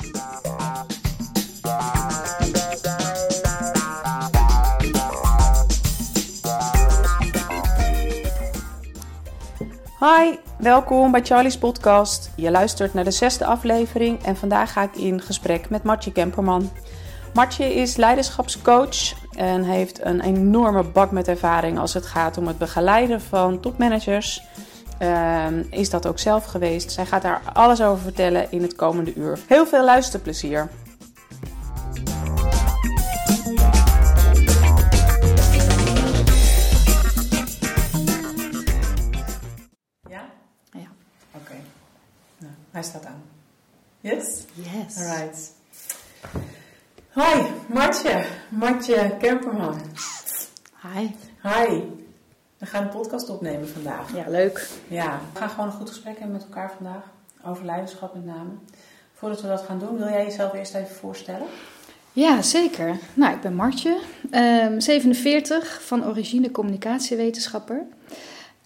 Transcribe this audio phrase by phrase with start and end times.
[0.00, 0.06] Hi,
[10.58, 12.30] welkom bij Charlie's podcast.
[12.36, 16.70] Je luistert naar de zesde aflevering en vandaag ga ik in gesprek met Martje Kemperman.
[17.34, 22.58] Martje is leiderschapscoach en heeft een enorme bak met ervaring als het gaat om het
[22.58, 24.42] begeleiden van topmanagers.
[25.00, 26.92] Ehm, is dat ook zelf geweest.
[26.92, 29.38] Zij gaat daar alles over vertellen in het komende uur.
[29.46, 30.68] Heel veel luisterplezier.
[40.08, 40.28] Ja?
[40.70, 40.88] Ja.
[41.32, 41.54] Oké.
[42.38, 43.22] Nou, hij staat aan.
[44.00, 44.44] Yes?
[44.52, 44.96] Yes.
[44.96, 45.52] Alright.
[47.10, 48.24] Hoi, Martje.
[48.48, 49.80] Martje Kemperman.
[50.94, 51.10] Hi.
[51.42, 51.82] Hi.
[52.60, 54.14] We gaan een podcast opnemen vandaag.
[54.14, 54.68] Ja, leuk.
[54.88, 57.02] Ja, we gaan gewoon een goed gesprek hebben met elkaar vandaag.
[57.44, 58.50] Over leiderschap met name.
[59.14, 61.46] Voordat we dat gaan doen, wil jij jezelf eerst even voorstellen?
[62.12, 62.98] Ja, zeker.
[63.14, 63.98] Nou, ik ben Martje,
[64.30, 67.86] ehm 47, van origine communicatiewetenschapper.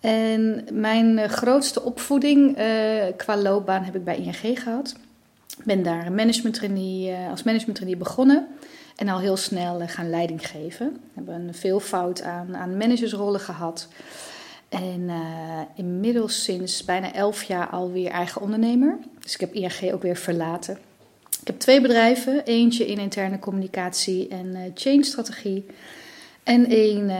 [0.01, 2.67] En mijn eh, grootste opvoeding eh,
[3.17, 4.95] qua loopbaan heb ik bij ING gehad.
[5.59, 8.47] Ik ben daar een management trainee, eh, als management trainee begonnen.
[8.97, 10.93] En al heel snel eh, gaan leiding geven.
[10.93, 13.89] We hebben een veelvoud aan, aan managersrollen gehad.
[14.69, 18.99] En eh, inmiddels sinds bijna elf jaar alweer eigen ondernemer.
[19.21, 20.79] Dus ik heb ING ook weer verlaten.
[21.41, 22.45] Ik heb twee bedrijven.
[22.45, 25.67] Eentje in interne communicatie en eh change strategie.
[26.43, 27.11] En één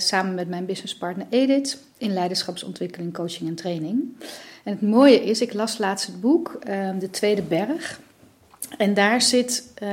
[0.00, 4.16] samen met mijn businesspartner Edith in leiderschapsontwikkeling, coaching en training.
[4.64, 8.00] En het mooie is, ik las laatst het boek eh, De Tweede Berg.
[8.78, 9.88] En daar zit, eh,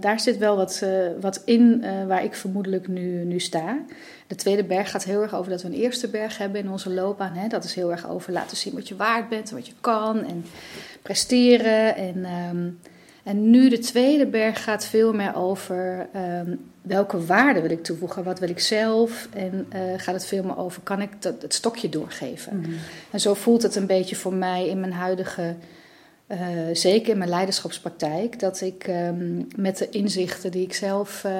[0.00, 3.78] daar zit wel wat, eh, wat in eh, waar ik vermoedelijk nu, nu sta.
[4.26, 6.90] De tweede berg gaat heel erg over dat we een eerste berg hebben in onze
[6.90, 7.32] loopbaan.
[7.32, 7.48] Hè?
[7.48, 10.24] Dat is heel erg over laten zien wat je waard bent en wat je kan
[10.24, 10.44] en
[11.02, 11.96] presteren.
[11.96, 12.68] En, ehm,
[13.22, 18.24] en nu de tweede berg gaat veel meer over ehm, welke waarde wil ik toevoegen,
[18.24, 19.28] wat wil ik zelf.
[19.32, 22.64] En gaat het veel meer over, kan ik dat, het stokje doorgeven.
[23.10, 25.54] En zo voelt het een beetje voor mij in mijn huidige...
[26.32, 26.38] Uh,
[26.72, 31.32] zeker in mijn leiderschapspraktijk, dat ik um, met de inzichten die ik zelf uh,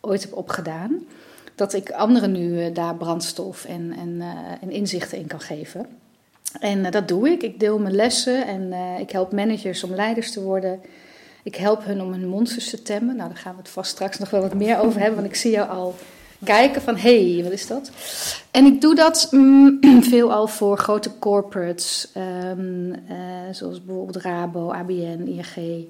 [0.00, 1.06] ooit heb opgedaan,
[1.54, 4.22] dat ik anderen nu uh, daar brandstof en, en,
[4.60, 5.86] en, inzichten in kan geven.
[6.60, 7.42] En dat doe ik.
[7.42, 10.80] Ik deel mijn lessen en ik help managers om leiders te worden.
[11.42, 13.16] Ik help hun om hun monsters te temmen.
[13.16, 15.38] Nou, daar gaan we het vast straks nog wel wat meer over hebben, want ik
[15.38, 15.94] zie jou al
[16.44, 17.90] kijken van hé, hey, wat is dat?
[18.50, 19.78] En ik doe dat mm,
[20.10, 22.94] veelal voor grote corporates, um, uh,
[23.50, 25.86] zoals bijvoorbeeld Rabo, ABN, ING,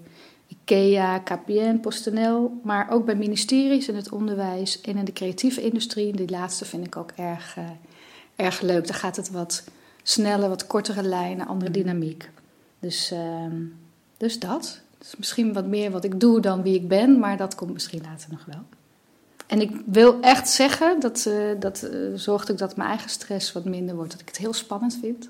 [0.47, 6.17] IKEA, KPN, PostNL, maar ook bij ministeries in het onderwijs en in de creatieve industrie.
[6.17, 7.65] Die laatste vind ik ook erg, uh,
[8.37, 8.87] erg leuk.
[8.87, 9.65] Daar gaat het wat
[10.03, 12.31] sneller, wat kortere lijnen, andere dynamiek.
[12.79, 13.79] Dus, um,
[14.17, 14.81] dus dat.
[14.99, 18.03] Dus misschien wat meer wat ik doe dan wie ik ben, maar dat komt misschien
[18.03, 18.65] later nog wel.
[19.51, 23.53] En ik wil echt zeggen, dat, uh, dat uh, zorgt ook dat mijn eigen stress
[23.53, 24.11] wat minder wordt.
[24.11, 25.29] Dat ik het heel spannend vind.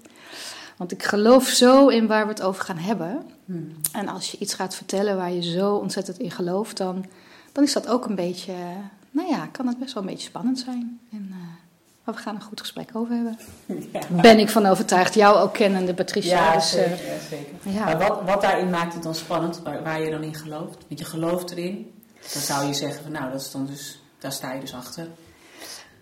[0.77, 3.23] Want ik geloof zo in waar we het over gaan hebben.
[3.45, 3.77] Hmm.
[3.93, 7.05] En als je iets gaat vertellen waar je zo ontzettend in gelooft, dan,
[7.53, 8.53] dan is dat ook een beetje,
[9.11, 11.01] nou ja, kan het best wel een beetje spannend zijn.
[11.13, 11.37] En, uh,
[12.05, 13.39] maar we gaan een goed gesprek over hebben.
[13.93, 14.21] Ja.
[14.23, 15.15] Ben ik van overtuigd.
[15.15, 16.45] Jou ook kennende, Patricia.
[16.45, 16.99] Ja, dus, zeker.
[17.31, 17.73] zeker.
[17.73, 17.85] Ja.
[17.85, 20.79] Maar wat, wat daarin maakt het dan spannend, waar, waar je dan in gelooft?
[20.89, 21.93] Want je gelooft erin.
[22.33, 25.07] Dan zou je zeggen van nou, dat is dan dus daar sta je dus achter.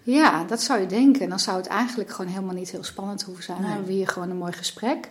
[0.02, 1.28] Ja, dat zou je denken.
[1.28, 3.56] Dan zou het eigenlijk gewoon helemaal niet heel spannend hoeven zijn.
[3.56, 3.74] Dan Nee.
[3.76, 5.08] hebben we hier gewoon een mooi gesprek.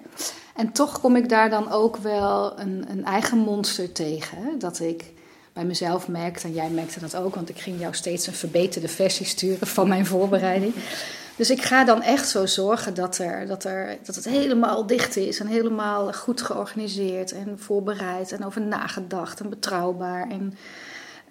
[0.55, 4.59] En toch kom ik daar dan ook wel een, een eigen monster tegen.
[4.59, 5.05] Dat ik
[5.53, 8.87] bij mezelf merkte, en jij merkte dat ook, want ik ging jou steeds een verbeterde
[8.87, 10.73] versie sturen van mijn voorbereiding.
[11.35, 15.15] Dus ik ga dan echt zo zorgen dat, er, dat, er, dat het helemaal dicht
[15.15, 20.29] is en helemaal goed georganiseerd en voorbereid en over nagedacht en betrouwbaar.
[20.29, 20.57] En,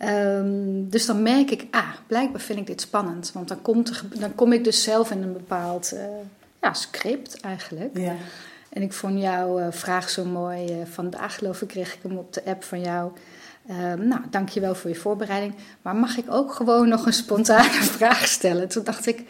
[0.05, 3.33] Um, dus dan merk ik, ah, blijkbaar vind ik dit spannend.
[3.33, 6.01] Want dan, komt er, dan kom ik dus zelf in een bepaald uh,
[6.61, 7.99] ja, script eigenlijk.
[7.99, 8.15] Ja.
[8.69, 10.81] En ik vond jouw uh, vraag zo mooi.
[10.81, 13.11] Uh, vandaag geloof ik kreeg ik hem op de app van jou.
[13.71, 15.55] Um, nou, dankjewel voor je voorbereiding.
[15.83, 18.69] Maar mag ik ook gewoon nog een spontane vraag stellen?
[18.69, 19.25] Toen dacht ik,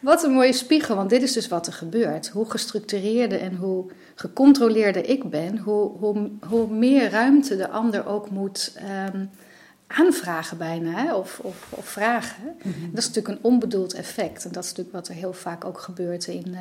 [0.00, 0.96] wat een mooie spiegel.
[0.96, 2.28] Want dit is dus wat er gebeurt.
[2.28, 5.58] Hoe gestructureerder en hoe gecontroleerder ik ben...
[5.58, 8.72] hoe, hoe, hoe meer ruimte de ander ook moet...
[9.14, 9.30] Um,
[9.96, 11.14] aanvragen bijna, hè?
[11.14, 12.56] Of, of, of vragen.
[12.62, 12.90] Mm-hmm.
[12.90, 14.44] Dat is natuurlijk een onbedoeld effect.
[14.44, 16.60] En dat is natuurlijk wat er heel vaak ook gebeurt in, uh,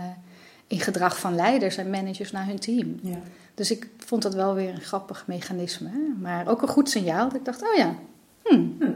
[0.67, 2.99] in gedrag van leiders en managers naar hun team.
[3.01, 3.19] Ja.
[3.53, 5.89] Dus ik vond dat wel weer een grappig mechanisme.
[5.89, 6.21] Hè?
[6.21, 7.27] Maar ook een goed signaal.
[7.27, 7.95] Dat ik dacht, oh ja,
[8.43, 8.75] hmm.
[8.79, 8.91] Hm.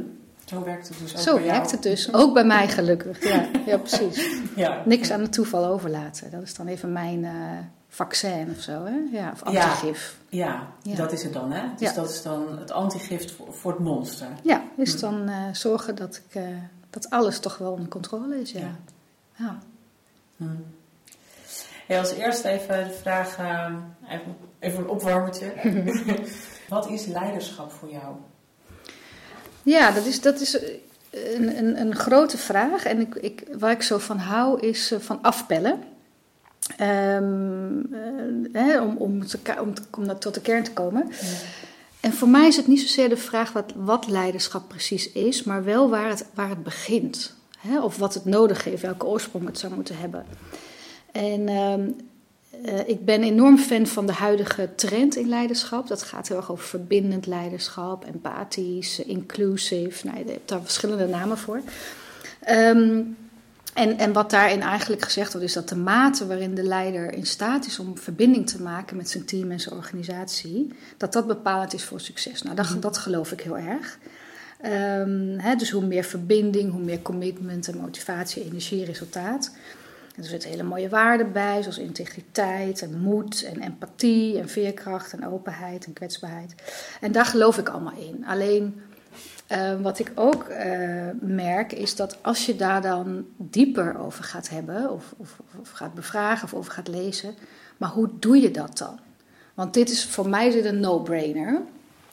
[0.46, 1.72] Zo werkt het dus ook Zo bij werkt jou.
[1.72, 2.14] het dus.
[2.14, 3.24] Ook bij mij gelukkig.
[3.24, 4.26] Ja, ja precies.
[4.56, 4.82] Ja.
[4.86, 6.32] Niks aan het toeval overlaten.
[6.32, 7.32] Dat is dan even mijn uh,
[7.94, 9.18] vaccin of zo, hè?
[9.18, 10.18] Ja, of antigif.
[10.30, 11.64] Ja, ja, dat is het dan, hè?
[11.78, 14.28] Dus dat is dan het antigift voor, voor het monster.
[14.44, 15.00] Ja, is hm.
[15.00, 16.48] dan uh, zorgen dat, ik, uh,
[16.90, 18.76] dat alles toch wel onder controle is, ja.
[19.36, 19.58] ja.
[20.38, 20.46] Hm.
[21.88, 23.76] Hey, als eerste even de vraag, uh,
[24.10, 25.54] even, even een opwarmertje.
[26.70, 28.16] Wat is leiderschap voor jou?
[29.64, 30.60] Ja, dat is, dat is
[31.10, 32.86] een, een, een grote vraag.
[32.86, 35.84] En ik, ik, waar ik zo van hou is van afpellen.
[36.82, 37.90] Um,
[38.82, 41.08] om, om, te, om, om, tot de kern te komen.
[41.10, 41.28] Ja.
[42.00, 45.64] En voor mij is het niet zozeer de vraag wat, wat leiderschap precies is, maar
[45.64, 47.34] wel waar het, waar het begint.
[47.58, 47.82] Hè?
[47.82, 50.26] Of wat het nodig heeft, welke oorsprong het zou moeten hebben.
[51.12, 51.96] En um,
[52.66, 55.88] uh, ik ben enorm fan van de huidige trend in leiderschap.
[55.88, 60.06] Dat gaat heel erg over verbindend leiderschap, empathisch, inclusive.
[60.08, 61.62] Nou, je hebt daar verschillende namen voor.
[62.50, 63.18] Um,
[63.74, 67.26] en, en wat daarin eigenlijk gezegd wordt, is dat de mate waarin de leider in
[67.26, 71.74] staat is om verbinding te maken met zijn team en zijn organisatie, dat dat bepalend
[71.74, 72.42] is voor succes.
[72.42, 72.80] Nou, dat, mhm.
[72.80, 73.98] dat geloof ik heel erg.
[74.66, 79.52] Um, dus hoe meer verbinding, hoe meer commitment en motivatie, energie, resultaat.
[80.16, 85.28] er zitten hele mooie waarden bij, zoals integriteit en moed en empathie en veerkracht en
[85.28, 86.56] openheid en kwetsbaarheid.
[87.02, 88.26] En daar geloof ik allemaal in.
[88.26, 88.82] Alleen
[89.54, 94.50] uh, wat ik ook uh, merk is dat als je daar dan dieper over gaat
[94.50, 97.36] hebben, of, of, of, gaat bevragen of over gaat lezen,
[97.78, 99.00] maar hoe doe je dat dan?
[99.54, 101.62] Want dit is voor mij een no-brainer.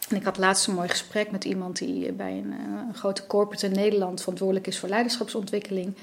[0.08, 3.26] En ik had laatst een mooi gesprek met iemand die bij een, eh, een grote
[3.26, 5.94] corporate in Nederland verantwoordelijk is voor leiderschapsontwikkeling.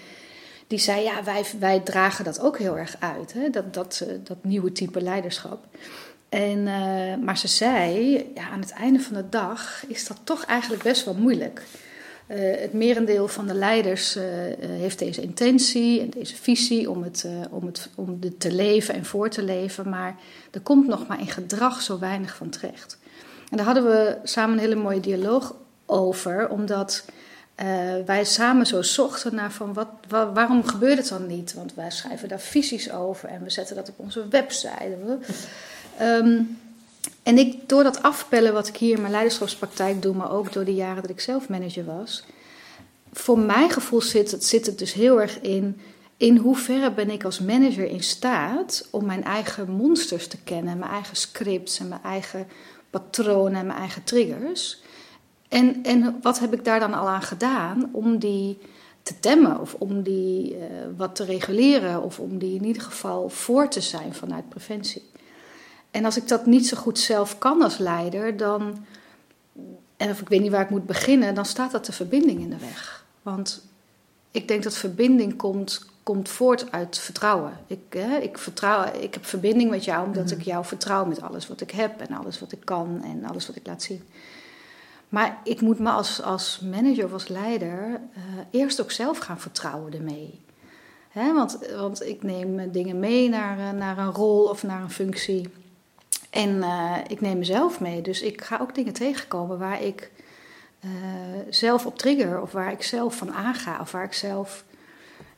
[0.67, 3.49] Die zei: Ja, wij, wij dragen dat ook heel erg uit, hè?
[3.49, 5.65] Dat, dat, dat nieuwe type leiderschap.
[6.29, 10.45] En, uh, maar ze zei, ja, aan het einde van de dag is dat toch
[10.45, 11.63] eigenlijk best wel moeilijk.
[12.27, 14.23] Uh, het merendeel van de leiders uh,
[14.59, 19.29] heeft deze intentie en deze visie om het, om, het, om te leven en voor
[19.29, 20.15] te leven, maar
[20.51, 22.97] er komt nog maar in gedrag zo weinig van terecht.
[23.49, 27.05] En daar hadden we samen een hele mooie dialoog over, omdat
[28.05, 31.53] wij samen zo zochten naar van wat, waarom gebeurt het dan niet?
[31.53, 35.19] Want wij schrijven daar visies over en we zetten dat op onze website.
[36.01, 36.59] Um,
[37.23, 40.65] en ik, door dat afpellen wat ik hier in mijn leiderschapspraktijk doe, maar ook door
[40.65, 42.23] de jaren dat ik zelf manager was,
[43.13, 45.79] voor mijn gevoel zit het, zit het dus heel erg in
[46.17, 50.91] in hoeverre ben ik als manager in staat om mijn eigen monsters te kennen, mijn
[50.91, 52.47] eigen scripts en mijn eigen
[52.89, 54.81] patronen en mijn eigen triggers.
[55.47, 58.57] En, en wat heb ik daar dan al aan gedaan om die
[59.01, 60.59] te temmen of om die uh,
[60.97, 65.03] wat te reguleren of om die in ieder geval voor te zijn vanuit preventie.
[65.91, 68.85] En als ik dat niet zo goed zelf kan als leider, dan,
[69.97, 72.49] en of ik weet niet waar ik moet beginnen, dan staat dat de verbinding in
[72.49, 73.05] de weg.
[73.21, 73.65] Want
[74.31, 77.57] ik denk dat verbinding komt, komt voort uit vertrouwen.
[77.67, 80.47] Ik, hè, ik, vertrouw, ik heb verbinding met jou omdat ik mhm.
[80.47, 83.55] jou vertrouw met alles wat ik heb en alles wat ik kan en alles wat
[83.55, 84.03] ik laat zien.
[85.09, 89.39] Maar ik moet me als, als manager of als leider uh, eerst ook zelf gaan
[89.39, 90.41] vertrouwen ermee.
[91.09, 94.91] Hè, want, want ik neem dingen mee naar, eh, naar een rol of naar een
[94.91, 95.49] functie.
[96.29, 98.01] En uh, ik neem mezelf mee.
[98.01, 100.11] Dus ik ga ook dingen tegenkomen waar ik
[100.85, 100.91] uh,
[101.49, 102.41] zelf op trigger.
[102.41, 103.79] Of waar ik zelf van aanga.
[103.81, 104.65] Of waar ik zelf...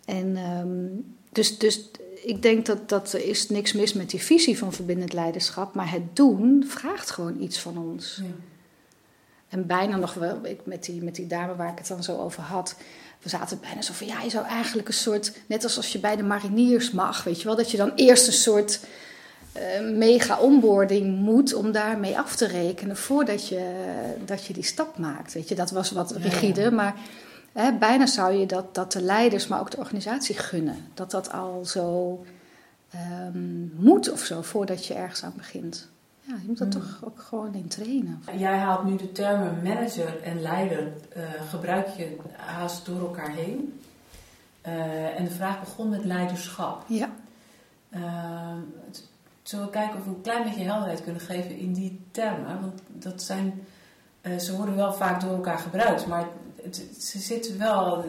[0.06, 1.90] En um, dus, dus
[2.24, 5.74] ik denk dat, dat er is niks mis met die visie van verbindend leiderschap.
[5.74, 8.20] Maar het doen vraagt gewoon iets van ons.
[8.22, 8.30] Ja.
[9.50, 12.18] En bijna nog wel, ik, met, die, met die dame waar ik het dan zo
[12.18, 12.76] over had
[13.22, 16.00] we zaten bijna zo van ja, je zou eigenlijk een soort, net als als je
[16.00, 18.80] bij de mariniers mag, weet je wel, dat je dan eerst een soort
[19.94, 23.86] mega onboarding moet om daarmee af te rekenen voordat je,
[24.26, 25.34] dat je die stap maakt.
[25.34, 26.96] Weet je, dat was wat rigide, maar
[27.54, 30.76] hè, bijna zou je dat, dat de leiders, maar ook de organisatie gunnen.
[30.94, 32.20] Dat dat al zo
[33.26, 35.90] um, moet of zo voordat je ergens aan begint.
[36.22, 36.82] Ja, je moet dat hmm.
[36.82, 38.24] toch ook gewoon in trainen.
[38.38, 43.80] Jij haalt nu de termen manager en leider, uh, gebruik je haast door elkaar heen.
[44.68, 46.84] Uh, en de vraag begon met leiderschap.
[46.88, 47.10] Ja.
[47.96, 48.02] Uh,
[49.50, 52.62] Zullen we kijken of we een klein beetje helderheid kunnen geven in die termen?
[52.62, 53.68] Want dat zijn,
[54.22, 56.28] uh, ze worden wel vaak door elkaar gebruikt, maar
[56.64, 58.06] het, ze zitten wel,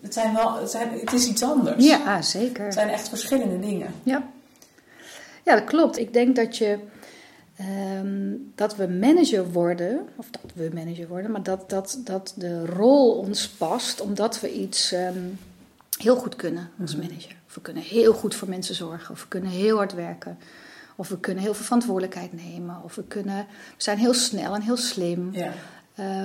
[0.00, 1.84] het, zijn wel het, zijn, het is iets anders.
[1.84, 2.64] Ja, zeker.
[2.64, 3.94] Het zijn echt verschillende dingen.
[4.02, 4.22] Ja,
[5.44, 5.98] ja dat klopt.
[5.98, 6.78] Ik denk dat je.
[8.00, 12.66] Um, dat we manager worden, of dat we manager worden, maar dat, dat, dat de
[12.66, 15.38] rol ons past omdat we iets um,
[15.98, 17.06] heel goed kunnen als mhm.
[17.06, 17.36] manager.
[17.46, 20.38] Of we kunnen heel goed voor mensen zorgen, of we kunnen heel hard werken.
[20.96, 22.80] Of we kunnen heel veel verantwoordelijkheid nemen.
[22.82, 25.28] Of we, kunnen, we zijn heel snel en heel slim.
[25.32, 25.52] Ja.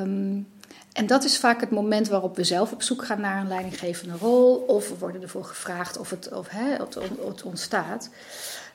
[0.01, 0.48] Um,
[0.93, 4.17] en dat is vaak het moment waarop we zelf op zoek gaan naar een leidinggevende
[4.17, 4.55] rol.
[4.55, 8.10] Of we worden ervoor gevraagd of het, of, hè, het, het ontstaat.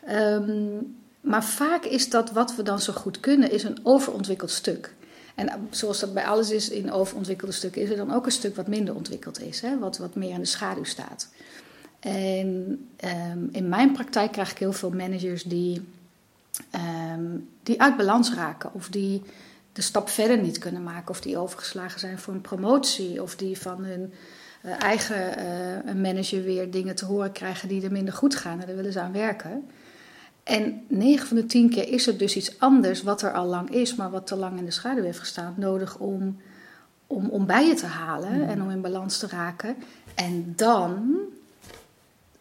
[0.07, 0.69] Ehm,
[1.21, 4.95] maar vaak is dat wat we dan zo goed kunnen, is een overontwikkeld stuk.
[5.35, 8.33] En eh, zoals dat bij alles is in overontwikkelde stukken, is er dan ook een
[8.33, 9.79] stuk wat minder ontwikkeld is, hè?
[9.79, 11.29] Wat, wat meer in de schaduw staat.
[12.01, 15.83] En um, in mijn praktijk krijg ik heel veel managers die,
[17.15, 19.23] um, die uit balans raken of die
[19.73, 23.59] de stap verder niet kunnen maken, of die overgeslagen zijn voor een promotie, of die
[23.59, 24.13] van hun
[24.65, 28.67] uh, eigen uh, manager weer dingen te horen krijgen die er minder goed gaan en
[28.67, 29.69] daar willen ze aan werken.
[30.43, 33.71] En 9 van de 10 keer is het dus iets anders wat er al lang
[33.71, 36.37] is, maar wat te lang in de schaduw heeft gestaan, nodig om,
[37.07, 38.49] om, om bij je te halen mm.
[38.49, 39.77] en om in balans te raken.
[40.15, 41.17] En dan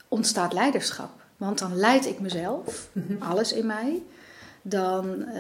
[0.10, 1.10] ontstaat leiderschap.
[1.38, 3.22] Want dan leid ik mezelf, mm-hmm.
[3.22, 4.02] alles in mij.
[4.62, 5.34] Dan uh,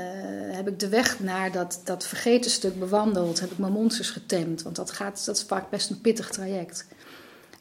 [0.56, 3.40] heb ik de weg naar dat, dat vergeten stuk bewandeld.
[3.40, 4.62] Heb ik mijn monsters getemd.
[4.62, 6.88] Want dat, gaat, dat is vaak best een pittig traject.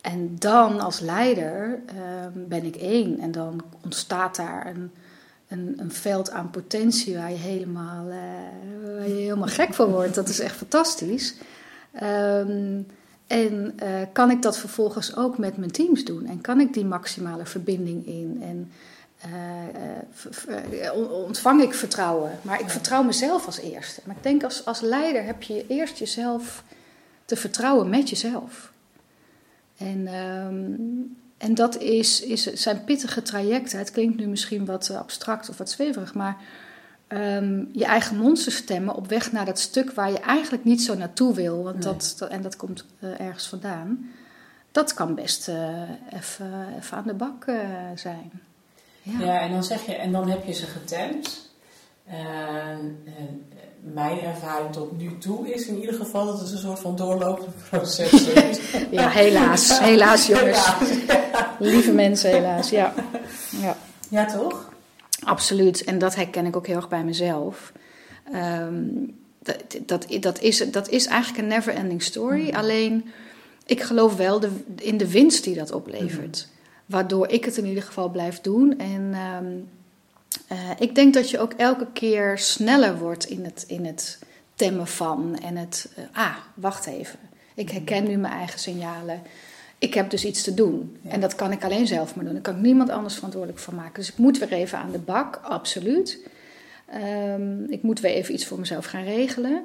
[0.01, 2.03] En dan als leider uh,
[2.35, 3.21] ben ik één.
[3.21, 4.91] En dan ontstaat daar een,
[5.49, 8.15] een, een veld aan potentie waar je, helemaal, uh,
[8.97, 10.15] waar je helemaal gek van wordt.
[10.15, 11.35] Dat is echt fantastisch.
[12.03, 12.87] Um,
[13.29, 16.27] en uh, kan ik dat vervolgens ook met mijn teams doen?
[16.27, 18.43] En kan ik die maximale verbinding in?
[18.43, 18.71] En
[20.81, 22.39] uh, ontvang ik vertrouwen?
[22.43, 24.01] Maar ik vertrouw mezelf als eerste.
[24.05, 26.63] Maar ik denk als, als leider heb je eerst jezelf
[27.25, 28.73] te vertrouwen met jezelf.
[29.77, 33.79] En, um, en dat is, is, zijn pittige trajecten.
[33.79, 36.37] Het klinkt nu misschien wat abstract of wat zweverig, maar
[37.09, 40.95] um, je eigen monster stemmen op weg naar dat stuk waar je eigenlijk niet zo
[40.95, 41.63] naartoe wil.
[41.63, 44.11] Want dat, en dat komt uh, ergens vandaan.
[44.73, 45.57] Dat kan best uh,
[46.17, 47.59] even aan de bak uh,
[47.95, 48.31] zijn.
[49.03, 49.19] Ja.
[49.21, 49.41] ja.
[49.41, 51.51] en dan zeg je, en dan heb je ze getemd.
[53.81, 57.55] mijn ervaring tot nu toe is in ieder geval dat het een soort van doorlopend
[57.69, 58.59] proces is.
[58.91, 59.79] ja, helaas.
[59.89, 60.73] Helaas, jongens.
[61.59, 62.71] Lieve mensen, helaas.
[62.71, 62.95] Ja.
[63.61, 63.77] Ja,
[64.09, 64.69] ja toch?
[65.29, 65.85] Absoluut.
[65.85, 67.73] En dat herken ik ook heel erg bij mezelf.
[68.35, 72.49] Um, dat, dat, dat, is, dat is eigenlijk een never-ending story.
[72.49, 72.55] Mm.
[72.55, 73.11] Alleen,
[73.67, 76.49] ik geloof wel de, in de winst die dat oplevert.
[76.49, 76.57] Mm.
[76.87, 78.79] Waardoor ik het in ieder geval blijf doen.
[78.79, 79.69] En um,
[80.53, 84.19] uh, ik denk dat je ook elke keer sneller wordt in het, in het
[84.55, 85.39] temmen van.
[85.43, 87.19] En het, uh, ah, wacht even.
[87.55, 89.23] Ik herken nu mijn eigen signalen
[89.79, 90.97] ik heb dus iets te doen.
[91.09, 92.33] En dat kan ik alleen zelf maar doen.
[92.33, 93.95] Daar kan ik niemand anders verantwoordelijk voor maken.
[93.95, 96.27] Dus ik moet weer even aan de bak, absoluut.
[97.29, 99.65] Um, ik moet weer even iets voor mezelf gaan regelen.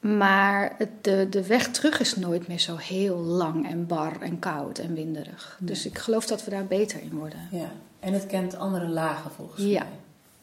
[0.00, 4.38] Maar het, de, de weg terug is nooit meer zo heel lang en bar en
[4.38, 5.58] koud en winderig.
[5.60, 7.48] Dus ik geloof dat we daar beter in worden.
[7.50, 9.86] Ja, en het kent andere lagen volgens ja.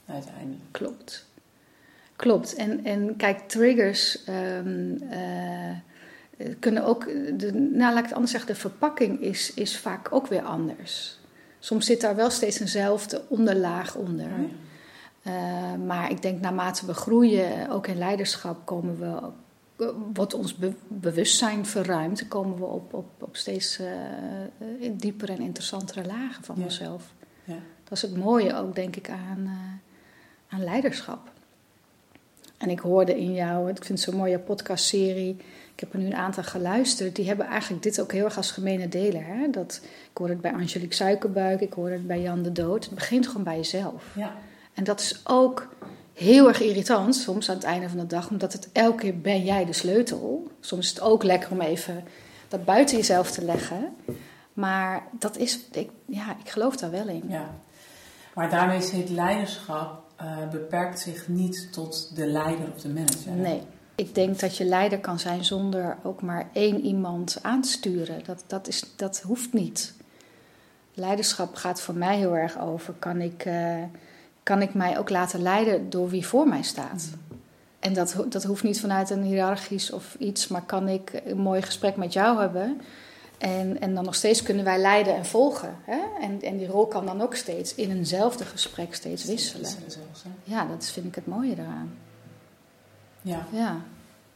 [0.06, 0.64] mij, uiteindelijk.
[0.72, 1.26] Klopt.
[2.16, 2.56] Klopt.
[2.56, 4.28] En, en kijk, triggers...
[4.28, 5.72] Um, uh,
[6.60, 7.06] kunnen ook,
[7.40, 11.20] de, nou laat ik het anders zeggen, de verpakking is, is vaak ook weer anders.
[11.60, 14.26] Soms zit daar wel steeds eenzelfde onderlaag onder.
[14.26, 14.52] Oh
[15.24, 19.32] uh, maar ik denk naarmate we groeien, ook in leiderschap, komen we,
[20.14, 20.56] wordt ons
[20.88, 22.28] bewustzijn verruimd.
[22.28, 23.88] Komen we op, op, op steeds uh,
[24.92, 26.64] diepere en interessantere lagen van ja.
[26.64, 27.14] onszelf.
[27.44, 27.58] Ja.
[27.84, 29.52] Dat is het mooie ook, denk ik, aan, uh,
[30.48, 31.32] aan leiderschap.
[32.58, 35.38] En ik hoorde in jou, ik vind het zo'n mooie podcastserie
[35.74, 37.16] ik heb er nu een aantal geluisterd.
[37.16, 39.26] Die hebben eigenlijk dit ook heel erg als gemene delen.
[39.26, 39.50] Hè?
[39.50, 42.84] Dat, ik hoorde het bij Angelique Suikerbuik, ik hoorde het bij Jan de Dood.
[42.84, 44.04] Het begint gewoon bij jezelf.
[44.16, 44.36] Ja.
[44.74, 45.76] En dat is ook
[46.14, 48.30] heel erg irritant soms aan het einde van de dag.
[48.30, 50.48] Omdat het elke keer ben jij de sleutel.
[50.60, 52.04] Soms is het ook lekker om even
[52.48, 53.96] dat buiten jezelf te leggen.
[54.54, 57.24] Maar dat is, ik, ja, ik geloof daar wel in.
[57.28, 57.50] Ja.
[58.34, 63.32] Maar daarmee is het leiderschap uh, beperkt zich niet tot de leider of de manager.
[63.32, 63.62] Nee,
[63.96, 68.22] ik denk dat je leider kan zijn zonder ook maar één iemand aan te sturen.
[68.26, 69.94] Dat, dat, is, dat hoeft niet.
[70.94, 73.84] Leiderschap gaat voor mij heel erg over: kan ik, uh,
[74.44, 77.10] kan ik mij ook laten leiden door wie voor mij staat?
[77.80, 81.62] En dat, dat hoeft niet vanuit een hiërarchisch of iets, maar kan ik een mooi
[81.62, 82.82] gesprek met jou hebben.
[83.38, 85.76] En, en dan nog steeds kunnen wij leiden en volgen.
[85.84, 86.00] Hè?
[86.22, 89.70] En, en die rol kan dan ook steeds in eenzelfde gesprek steeds wisselen.
[90.44, 91.98] Ja, dat vind ik het mooie daaraan.
[93.24, 93.46] Ja.
[93.52, 93.78] Ja,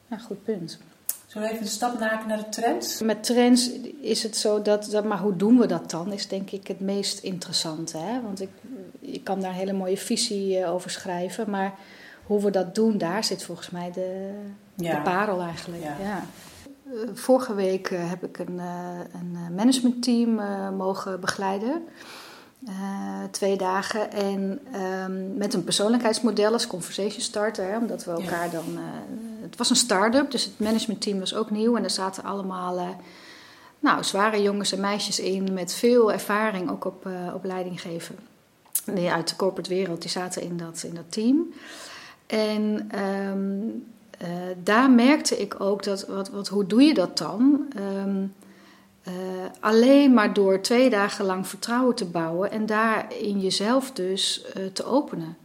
[0.07, 0.79] ja goed punt.
[1.27, 3.01] Zullen we even de stap maken naar de trends?
[3.01, 6.51] Met trends is het zo dat, dat, maar hoe doen we dat dan, is denk
[6.51, 7.97] ik het meest interessante.
[7.97, 8.21] Hè?
[8.21, 8.49] Want ik,
[8.99, 11.73] ik kan daar een hele mooie visie eh, over schrijven, maar
[12.23, 14.31] hoe we dat doen, daar zit volgens mij de,
[14.75, 15.83] de parel eigenlijk.
[15.83, 15.95] Ja.
[16.01, 16.25] ja.
[16.85, 18.59] Eh, vorige week eh, heb ik een,
[19.13, 20.35] een managementteam
[20.75, 21.83] mogen begeleiden.
[22.63, 24.11] Uh, twee dagen.
[24.11, 24.59] En
[25.05, 28.79] um, met een persoonlijkheidsmodel als conversation starter, hè, omdat we elkaar dan uh,
[29.41, 31.75] het was een start-up, dus het managementteam was ook nieuw.
[31.75, 32.89] En er zaten allemaal uh,
[33.79, 38.15] nou, zware jongens en meisjes in met veel ervaring, ook op, op leidinggeven.
[38.85, 41.53] Nee, uit de corporate wereld, die zaten in dat, in dat team.
[42.25, 43.85] En um,
[44.63, 47.67] daar merkte ik ook dat, wat, wat, hoe doe je dat dan?
[48.05, 48.33] Um,
[49.59, 54.85] alleen maar door twee dagen lang vertrouwen te bouwen en daar in jezelf dus te
[54.85, 55.37] openen.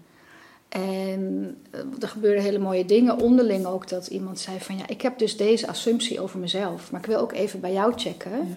[0.72, 3.18] En eh, er gebeurden hele mooie dingen.
[3.18, 6.90] Onderling ook dat iemand zei van ja, ik heb dus deze assumptie over mezelf.
[6.90, 8.56] Maar ik wil ook even bij jou checken.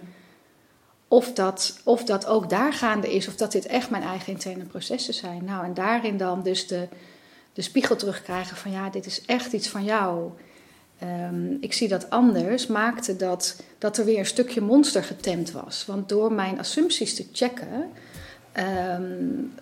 [1.07, 3.27] Of, dat, of dat ook daar gaande is.
[3.27, 5.45] Of dat dit echt mijn eigen interne processen zijn.
[5.45, 6.87] Nou, en daarin dan dus de,
[7.53, 10.31] de spiegel terugkrijgen van ja, dit is echt iets van jou.
[10.99, 15.85] Ehm, ik zie dat anders, maakte dat, dat er weer een stukje monster getemd was.
[15.85, 17.91] Want door mijn assumpties te checken,
[18.99, 19.53] um,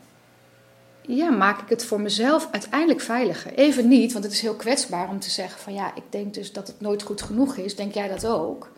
[1.02, 3.54] ja, maak ik het voor mezelf uiteindelijk veiliger.
[3.54, 6.52] Even niet, want het is heel kwetsbaar om te zeggen van ja, ik denk dus
[6.52, 7.76] dat het nooit goed genoeg is.
[7.76, 8.72] Denk jij dat ook?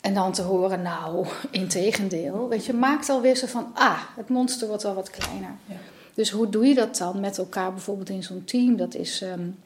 [0.00, 2.48] En dan te horen, nou, integendeel.
[2.48, 5.50] Weet je, maakt alweer zo van, ah, het monster wordt wel wat kleiner.
[5.66, 5.76] Ja.
[6.14, 8.76] Dus hoe doe je dat dan met elkaar bijvoorbeeld in zo'n team?
[8.76, 9.56] Dat is um,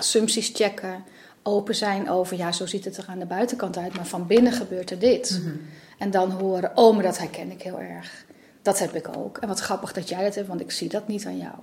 [0.00, 1.04] assumpties checken,
[1.42, 4.52] open zijn over, ja, zo ziet het er aan de buitenkant uit, maar van binnen
[4.52, 5.40] gebeurt er dit.
[5.42, 5.56] Mhm.
[5.98, 8.24] En dan horen, oh, maar dat herken ik heel erg.
[8.62, 9.38] Dat heb ik ook.
[9.38, 11.54] En wat grappig dat jij dat hebt, want ik zie dat niet aan jou.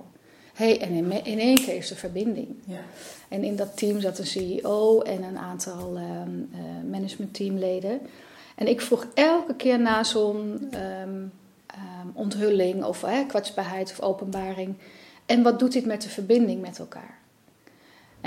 [0.54, 2.48] hey, en in, in één keer is er verbinding.
[2.64, 2.80] Ja.
[3.28, 8.00] En in dat team zat een CEO en een aantal um, uh, managementteamleden.
[8.54, 10.70] En ik vroeg elke keer na zo'n
[11.02, 11.32] um,
[12.14, 14.74] onthulling of uh, kwetsbaarheid of openbaring...
[15.26, 17.18] en wat doet dit met de verbinding met elkaar?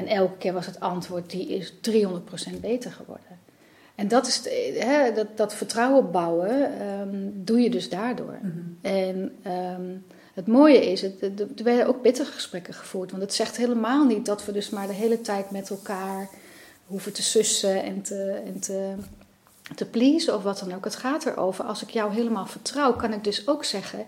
[0.01, 3.39] En elke keer was het antwoord, die is 300% beter geworden.
[3.95, 4.41] En dat, is,
[4.77, 8.37] hè, dat, dat vertrouwen bouwen um, doe je dus daardoor.
[8.41, 8.59] Mhm.
[8.81, 13.11] En um, het mooie is, het, er werden ook bittere gesprekken gevoerd.
[13.11, 16.29] Want het zegt helemaal niet dat we dus maar de hele tijd met elkaar
[16.85, 18.93] hoeven te sussen en te, en te,
[19.75, 20.83] te pleasen of wat dan ook.
[20.83, 24.05] Het gaat erover, als ik jou helemaal vertrouw, kan ik dus ook zeggen...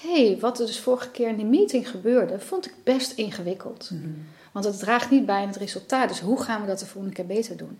[0.00, 3.90] hé, hey, wat er dus vorige keer in die meeting gebeurde, vond ik best ingewikkeld.
[3.92, 4.08] Mhm.
[4.52, 6.08] Want het draagt niet bij aan het resultaat.
[6.08, 7.78] Dus hoe gaan we dat de volgende keer beter doen?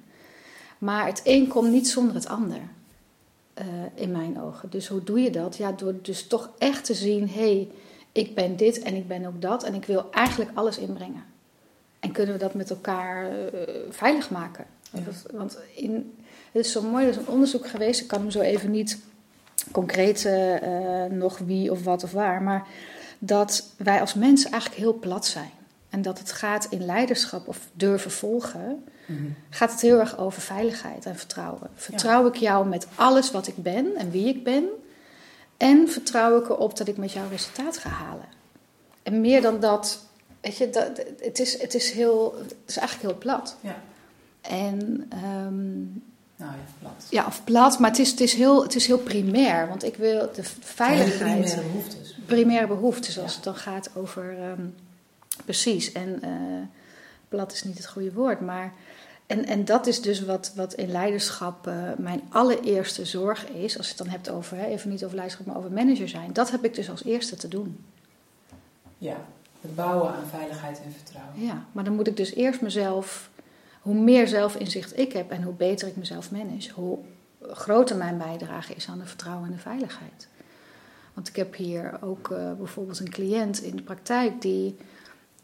[0.78, 2.60] Maar het een komt niet zonder het ander.
[3.58, 4.70] Uh, in mijn ogen.
[4.70, 5.56] Dus hoe doe je dat?
[5.56, 7.68] Ja, door dus toch echt te zien: hé, hey,
[8.12, 11.24] ik ben dit en ik ben ook dat en ik wil eigenlijk alles inbrengen.
[12.00, 14.64] En kunnen we dat met elkaar uh, veilig maken?
[14.92, 15.00] Ja.
[15.32, 16.14] Want in,
[16.52, 18.98] het is zo mooi, er is een onderzoek geweest, ik kan hem zo even niet
[19.72, 22.66] concreet uh, nog wie of wat of waar, maar
[23.18, 25.50] dat wij als mensen eigenlijk heel plat zijn.
[25.92, 29.30] En dat het gaat in leiderschap of durven volgen Mhm.
[29.50, 31.70] gaat het heel erg over veiligheid en vertrouwen.
[31.74, 34.64] Vertrouw ik jou met alles wat ik ben en wie ik ben?
[35.56, 38.26] En vertrouw ik erop dat ik met jou resultaat ga halen?
[39.02, 40.06] En meer dan dat,
[40.40, 43.56] weet je, dat, het, is, het, is heel, het is eigenlijk heel plat.
[43.60, 43.82] Ja.
[44.40, 45.10] En.
[45.46, 46.02] Um,
[46.36, 47.06] nou ja, plat.
[47.08, 49.68] Ja, of plat, maar het is, het, is heel, het is heel primair.
[49.68, 51.18] Want ik wil de veiligheid.
[51.18, 52.16] primaire behoeftes.
[52.26, 54.50] Primaire behoeftes, als het dan gaat over.
[54.50, 54.74] Um,
[55.44, 55.92] precies.
[55.92, 56.30] En uh,
[57.28, 58.72] plat is niet het goede woord, maar
[59.26, 63.76] en, en dat is dus wat, wat in leiderschap uh, mijn allereerste zorg is.
[63.76, 66.32] Als je het dan hebt over, hè, even niet over leiderschap, maar over manager zijn.
[66.32, 67.84] Dat heb ik dus als eerste te doen.
[68.98, 69.16] Ja,
[69.60, 71.42] het bouwen aan veiligheid en vertrouwen.
[71.44, 73.30] Ja, maar dan moet ik dus eerst mezelf,
[73.80, 76.98] hoe meer zelfinzicht ik heb en hoe beter ik mezelf manage, hoe
[77.50, 80.28] groter mijn bijdrage is aan de vertrouwen en de veiligheid.
[81.14, 84.76] Want ik heb hier ook uh, bijvoorbeeld een cliënt in de praktijk die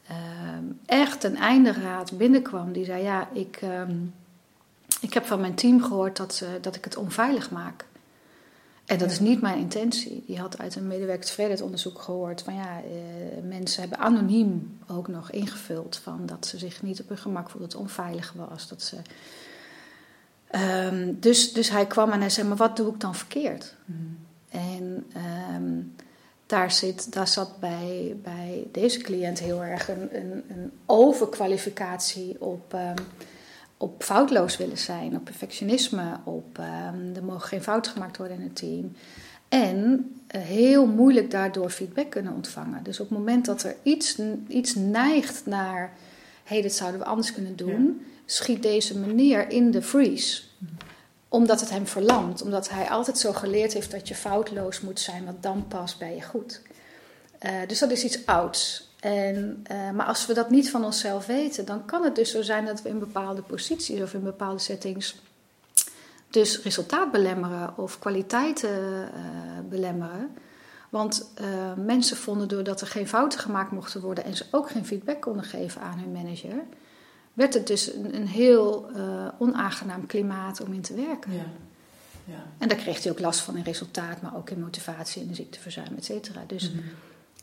[0.08, 2.72] Ehm, echt een einde raad binnenkwam.
[2.72, 3.96] Die zei: Ja, ik, ehm,
[5.00, 7.86] ik heb van mijn team gehoord dat, dat ik het onveilig maak.
[8.88, 10.24] En dat is niet mijn intentie.
[10.26, 15.96] Die had uit een medewerkerstevredenheidsonderzoek gehoord van ja, eh, mensen hebben anoniem ook nog ingevuld
[15.96, 18.68] van dat ze zich niet op hun gemak voelden, dat het onveilig was.
[18.68, 18.96] Dat ze,
[20.90, 23.74] um, dus, dus hij kwam en hij zei, maar wat doe ik dan verkeerd?
[23.84, 24.18] Mm.
[24.48, 25.06] En
[26.48, 32.72] daar, zit, daar zat bij, bij deze cliënt heel erg een, een, een overkwalificatie op,
[32.72, 33.04] um,
[33.76, 38.42] op foutloos willen zijn, op perfectionisme, op um, er mogen geen fouten gemaakt worden in
[38.42, 38.92] het team.
[39.48, 42.82] En uh, heel moeilijk daardoor feedback kunnen ontvangen.
[42.82, 45.92] Dus op het moment dat er iets, iets neigt naar,
[46.44, 50.42] hé, hey, dit zouden we anders kunnen doen, schiet deze meneer in de freeze
[51.28, 52.42] omdat het hem verlamt.
[52.42, 56.14] Omdat hij altijd zo geleerd heeft dat je foutloos moet zijn, want dan pas ben
[56.14, 56.62] je goed.
[57.42, 58.90] Uh, dus dat is iets ouds.
[59.00, 62.42] En, uh, maar als we dat niet van onszelf weten, dan kan het dus zo
[62.42, 65.16] zijn dat we in bepaalde posities of in bepaalde settings
[66.30, 68.70] dus resultaat belemmeren of kwaliteiten
[69.02, 69.08] uh,
[69.68, 70.30] belemmeren.
[70.88, 71.32] Want
[71.76, 75.44] mensen vonden doordat er geen fouten gemaakt mochten worden en ze ook geen feedback konden
[75.44, 76.64] geven aan hun manager,
[77.38, 81.33] werd het dus een, een heel uh, onaangenaam klimaat om in te werken.
[81.33, 81.44] Ja.
[82.24, 82.42] Ja.
[82.59, 85.96] En daar kreeg hij ook last van in resultaat, maar ook in motivatie en ziekteverzuim,
[85.96, 86.40] et cetera.
[86.46, 86.83] Dus Mhm.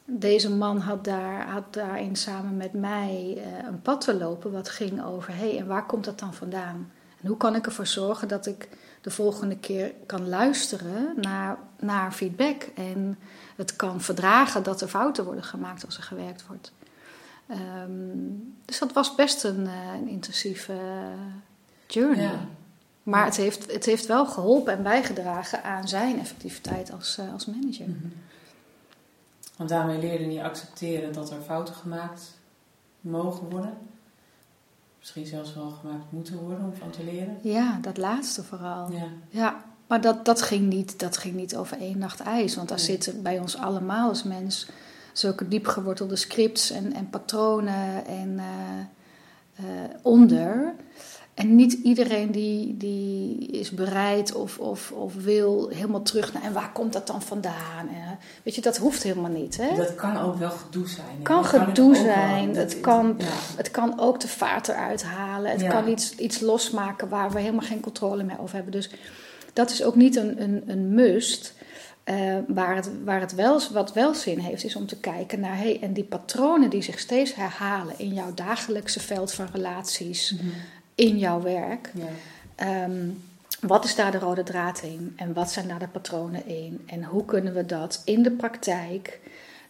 [0.06, 4.70] deze man had, daar, had daarin samen met mij eh, een pad te lopen wat
[4.70, 6.92] ging over: hé, hey, en waar komt dat dan vandaan?
[7.22, 8.70] En hoe kan ik ervoor zorgen dat ik
[9.02, 13.18] de volgende keer kan luisteren naar, naar feedback en
[13.56, 16.72] het kan verdragen dat er fouten worden gemaakt als er gewerkt wordt?
[17.48, 17.92] Ehm,
[18.66, 20.78] dus dat was best een, eh, een intensieve
[21.88, 22.24] journey.
[22.24, 22.40] Ja.
[23.04, 27.46] Maar het heeft, het heeft wel geholpen en bijgedragen aan zijn effectiviteit als, eh, als
[27.46, 27.88] manager.
[27.88, 28.08] Mhm.
[29.58, 32.22] Want daarmee leerde hij accepteren dat er fouten gemaakt
[33.02, 33.78] mogen worden.
[35.00, 37.38] Misschien zelfs wel gemaakt moeten worden om van te leren.
[37.42, 38.92] Ja, dat laatste vooral.
[38.92, 39.08] Ja.
[39.30, 42.56] Ja, maar dat, dat, ging niet, dat ging niet over één nacht ijs.
[42.56, 42.86] Want daar Nee.
[42.86, 44.68] zitten bij ons allemaal als mens
[45.18, 48.80] zulke diep gewortelde scripts en, en patronen en, eh,
[49.66, 50.74] eh, onder.
[51.34, 56.44] En niet iedereen die, die is bereid of, of, of wil helemaal terug naar...
[56.44, 57.88] en waar komt dat dan vandaan?
[57.88, 57.96] Eh,
[58.44, 59.76] weet je, dat hoeft helemaal niet, hè?
[59.76, 61.06] Dat kan ook wel gedoe zijn.
[61.18, 61.22] hè?
[61.24, 63.26] kan Dat gedoe zijn, Dat- het kan, ja.
[63.58, 65.52] het kan ook de vaart eruit halen.
[65.52, 65.70] Het Ja.
[65.70, 68.72] kan iets, iets losmaken waar we helemaal geen controle meer over hebben.
[68.74, 68.90] Dus
[69.54, 71.54] dat is ook niet een, een, een must.
[72.06, 75.58] Eh, waar het, waar het wel, wat wel zin heeft, is om te kijken naar...
[75.58, 80.32] Hey, en die patronen die zich steeds herhalen in jouw dagelijkse veld van relaties...
[80.32, 80.48] Mhm.
[80.96, 81.92] in jouw werk...
[81.94, 82.06] Ja.
[82.56, 83.10] Ehm,
[83.62, 86.84] wat is daar de rode draad in en wat zijn daar de patronen in?
[86.86, 89.20] En hoe kunnen we dat in de praktijk,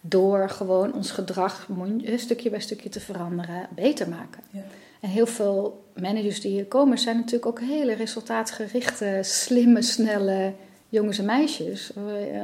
[0.00, 1.68] door gewoon ons gedrag
[2.04, 4.42] eh, stukje bij stukje te veranderen, beter maken?
[4.50, 4.62] Ja.
[5.00, 10.52] En heel veel managers die hier komen zijn natuurlijk ook hele resultaatgerichte, slimme, snelle
[10.88, 12.02] jongens en meisjes, eh,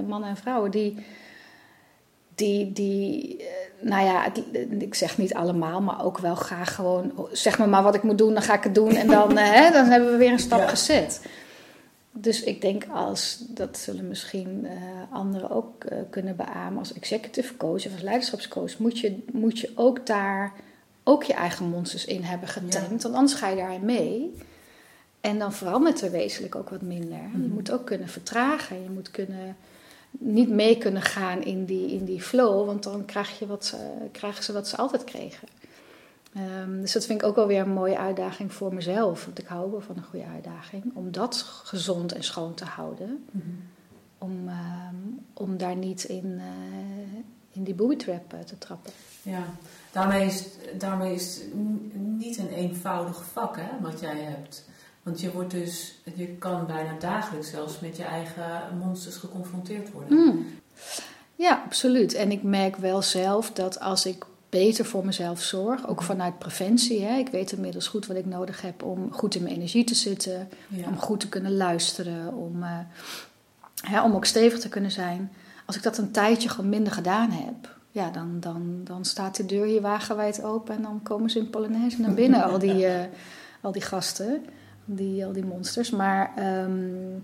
[0.08, 0.96] mannen en vrouwen, die,
[2.34, 3.46] die, die eh,
[3.80, 4.42] nou ja, het-
[4.82, 8.18] ik zeg niet allemaal, maar ook wel graag gewoon, zeg maar maar wat ik moet
[8.18, 10.38] doen, dan ga ik het doen en dan, eh, hè, dan hebben we weer een
[10.38, 10.68] stap Ja.
[10.68, 11.26] gezet.
[12.14, 14.72] Dus ik denk als, dat zullen misschien eh,
[15.16, 19.70] anderen ook eh, kunnen beamen, als executive coach of als leiderschapscoach, moet je, moet je
[19.74, 20.52] ook daar
[21.04, 24.34] ook je eigen monsters in hebben getemd, want anders ga je daarin mee.
[25.22, 27.18] En dan verandert er wezenlijk ook wat minder.
[27.32, 27.48] Je Mhm.
[27.48, 29.56] moet ook kunnen vertragen, je moet kunnen
[30.10, 33.76] niet mee kunnen gaan in die, in die flow, want dan krijg je wat ze,
[34.12, 35.48] krijgen ze wat ze altijd kregen.
[36.34, 39.24] Ehm, dus dat vind ik ook wel weer een mooie uitdaging voor mezelf.
[39.24, 40.84] Want ik hou wel van een goede uitdaging.
[40.94, 43.24] Om dat gezond en schoon te houden.
[43.30, 43.46] Mhm.
[44.18, 44.94] Om, ehm,
[45.34, 47.20] om daar niet in, eh,
[47.52, 48.92] in die booby trap eh, te trappen.
[49.22, 49.42] Ja,
[49.92, 50.44] daarmee is,
[50.78, 51.40] daarmee is
[51.92, 54.64] niet een eenvoudig vak hè, wat jij hebt.
[55.02, 60.18] Want je wordt dus, je kan bijna dagelijks zelfs met je eigen monsters geconfronteerd worden.
[60.18, 60.46] Mm.
[61.36, 62.14] Ja, absoluut.
[62.14, 67.02] En ik merk wel zelf dat als ik beter voor mezelf zorg, ook vanuit preventie.
[67.02, 69.94] Hè, ik weet inmiddels goed wat ik nodig heb om goed in mijn energie te
[69.94, 70.48] zitten.
[70.68, 70.86] Ja.
[70.86, 72.78] Om goed te kunnen luisteren, om, eh,
[73.82, 75.32] hè, om ook stevig te kunnen zijn.
[75.66, 79.46] Als ik dat een tijdje gewoon minder gedaan heb, ja, dan, dan, dan staat de
[79.46, 83.04] deur hier wagenwijd open en dan komen ze in Polonaise naar binnen, al die, eh,
[83.60, 84.44] al die gasten,
[84.84, 85.90] die, al die monsters.
[85.90, 87.14] Maar ehm,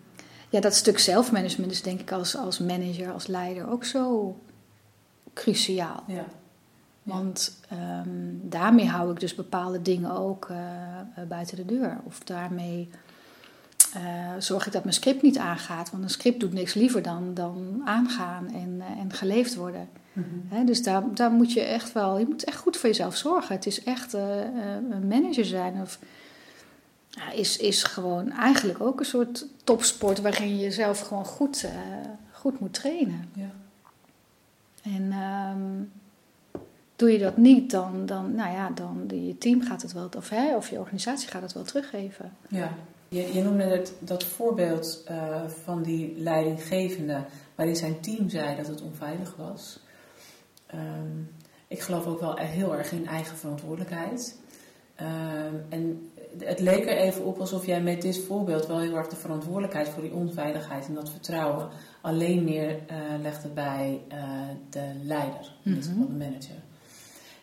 [0.49, 4.37] ja, dat stuk zelfmanagement is denk ik als, als manager, als leider ook zo
[5.35, 6.03] cruciaal.
[6.07, 6.25] Ja.
[7.09, 8.09] Want ehm,
[8.42, 10.57] daarmee hou ik dus bepaalde dingen ook eh,
[10.99, 11.99] eh, buiten de deur.
[12.05, 12.88] Of daarmee
[13.94, 14.03] eh,
[14.38, 15.90] zorg ik dat mijn script niet aangaat.
[15.90, 19.88] Want een script doet niks liever dan, dan aangaan en, en geleefd worden.
[20.12, 20.64] Mhm.
[20.64, 23.55] Dus daar, daar moet je echt wel, je moet echt goed voor jezelf zorgen.
[23.55, 25.99] Het is echt een manager zijn of
[27.18, 31.72] ja, is, is gewoon eigenlijk ook een soort topsport waarin je jezelf gewoon goed, eh,
[32.33, 33.31] goed moet trainen.
[33.35, 33.50] Ja.
[34.83, 35.85] En ehm,
[36.96, 40.28] doe je dat niet, dan, dan, nou ja, dan je team gaat het wel, of,
[40.28, 42.33] hè, of je organisatie gaat het wel teruggeven.
[42.48, 42.72] Ja,
[43.09, 48.66] je, je noemde het, dat voorbeeld eh, van die leidinggevende, waarin zijn team zei dat
[48.66, 49.81] het onveilig was.
[50.66, 51.22] Ehm,
[51.68, 54.37] ik geloof ook wel heel erg in eigen verantwoordelijkheid.
[54.94, 59.08] Ehm, en het leek er even op alsof jij met dit voorbeeld wel heel erg
[59.08, 61.68] de verantwoordelijkheid voor die onveiligheid en dat vertrouwen
[62.00, 64.18] alleen neerlegde bij eh,
[64.70, 65.92] de leider, in dit Mhm.
[65.92, 66.56] geval de manager.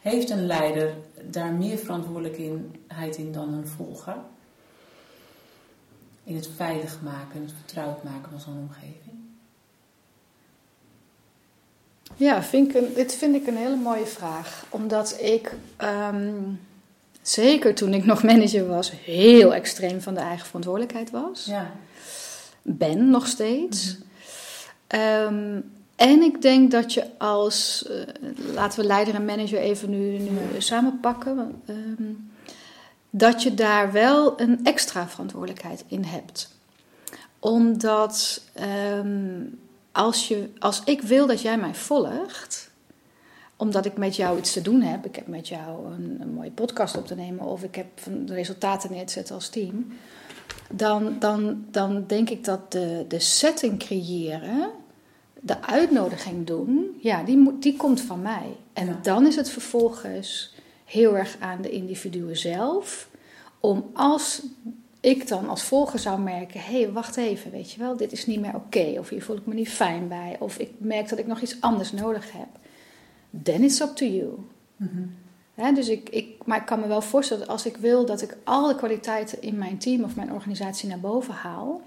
[0.01, 0.93] Heeft een leider
[1.29, 4.15] daar meer verantwoordelijkheid in dan een volger?
[6.23, 9.15] In het veilig maken, het vertrouwd maken van zo'n omgeving?
[12.17, 14.65] Ja, vind ik een, dit vind ik een hele mooie vraag.
[14.69, 16.33] Omdat ik, ehm,
[17.27, 21.45] zeker toen ik nog manager was, heel extreem van de eigen verantwoordelijkheid was.
[21.45, 21.71] Ja.
[22.61, 23.97] Ben nog steeds.
[24.87, 25.59] Ehm,
[25.95, 27.97] en ik denk dat je als, eh,
[28.53, 31.61] laten we leider en manager even nu, nu samen pakken.
[31.65, 32.03] Ehm,
[33.09, 36.49] dat je daar wel een extra verantwoordelijkheid in hebt.
[37.39, 39.41] Omdat ehm,
[39.91, 42.69] als, je, als ik wil dat jij mij volgt,
[43.57, 46.51] omdat ik met jou iets te doen heb, ik heb met jou een, een mooie
[46.51, 47.87] podcast op te nemen of ik heb
[48.25, 49.87] de resultaten neer te zetten als team,
[50.71, 54.71] dan, dan, dan denk ik dat de, de setting creëren,
[55.39, 58.57] de uitnodiging doen, ja, die, moet, die komt van mij.
[58.73, 60.53] En dan is het vervolgens
[60.85, 63.09] heel erg aan de individuen zelf
[63.59, 64.41] om als
[64.99, 68.25] ik dan als volger zou merken: hé, hey, wacht even, weet je wel, dit is
[68.25, 71.19] niet meer oké, of hier voel ik me niet fijn bij, of ik merk dat
[71.19, 72.47] ik nog iets anders nodig heb,
[73.43, 74.47] then it's up to you.
[74.75, 75.75] Mhm.
[75.75, 78.37] dus ik, ik, maar ik kan me wel voorstellen dat als ik wil dat ik
[78.43, 81.81] al de kwaliteiten in mijn team of mijn organisatie naar boven haal,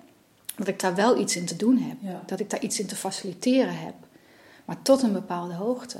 [0.57, 2.97] dat ik daar wel iets in te doen heb, dat ik daar iets in te
[2.97, 3.95] faciliteren heb,
[4.65, 5.99] maar tot een bepaalde hoogte.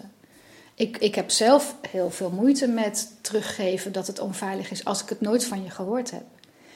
[0.75, 5.09] Ik, ik heb zelf heel veel moeite met teruggeven dat het onveilig is als ik
[5.09, 6.25] het nooit van je gehoord heb.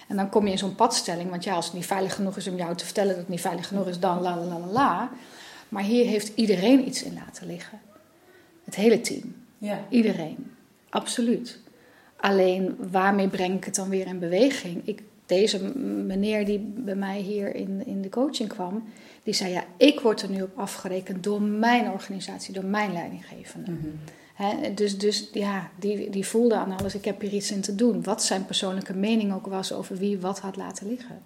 [0.09, 2.49] En dan kom je in zo'n padstelling, want ja, als het niet veilig genoeg is
[2.49, 5.11] om jou te vertellen dat het niet veilig genoeg is, dan la la la la.
[5.69, 7.81] Maar hier heeft iedereen iets in laten liggen.
[8.73, 9.35] Het hele team.
[9.59, 9.85] Ja.
[9.89, 10.53] Iedereen.
[10.89, 11.59] Absoluut.
[12.17, 14.81] Alleen waarmee breng ik het dan weer in beweging?
[14.85, 18.85] Ik, deze meneer die bij mij hier in, in de coaching kwam,
[19.23, 23.71] die zei: Ja, ik word er nu op afgerekend door mijn organisatie, door mijn leidinggevende.
[23.71, 24.75] Mhm.
[24.75, 28.03] dus, dus ja, die, die voelde aan alles: ik heb hier iets in te doen.
[28.03, 31.23] Wat zijn persoonlijke mening ook was over wie wat had laten liggen.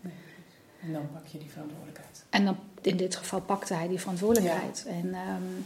[0.83, 2.25] En dan pak je die verantwoordelijkheid.
[2.31, 4.85] En dan, in dit geval pakte hij die verantwoordelijkheid.
[4.89, 5.65] En, um,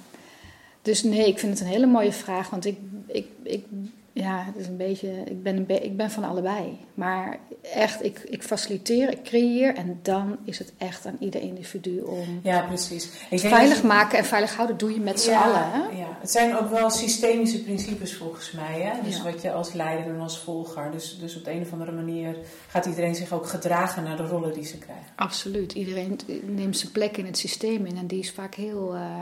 [0.82, 3.64] dus nee, ik vind het een hele mooie vraag, want ik, ik, ik
[4.12, 5.08] ja, het is een beetje.
[5.08, 6.78] Ik ben, een ik ben van allebei.
[6.94, 7.38] Maar
[7.74, 9.74] echt, ik, ik faciliteer, ik creëer.
[9.74, 12.40] En dan is het echt aan ieder individu om.
[12.42, 13.10] Ja, precies.
[13.30, 15.70] Ik veilig maken en veilig houden doe je met z'n allen.
[15.70, 15.98] Hè?
[15.98, 18.80] Ja, het zijn ook wel systemische principes volgens mij.
[18.80, 19.02] Hè?
[19.02, 20.90] Dus wat je als leider en als volger.
[20.90, 22.36] Dus, dus op de een of andere manier
[22.68, 25.06] gaat iedereen zich ook gedragen naar de rollen die ze krijgen.
[25.16, 25.72] Absoluut.
[25.72, 27.96] Iedereen neemt zijn plek in het systeem in.
[27.96, 28.94] En die is vaak heel.
[28.94, 29.18] Uh,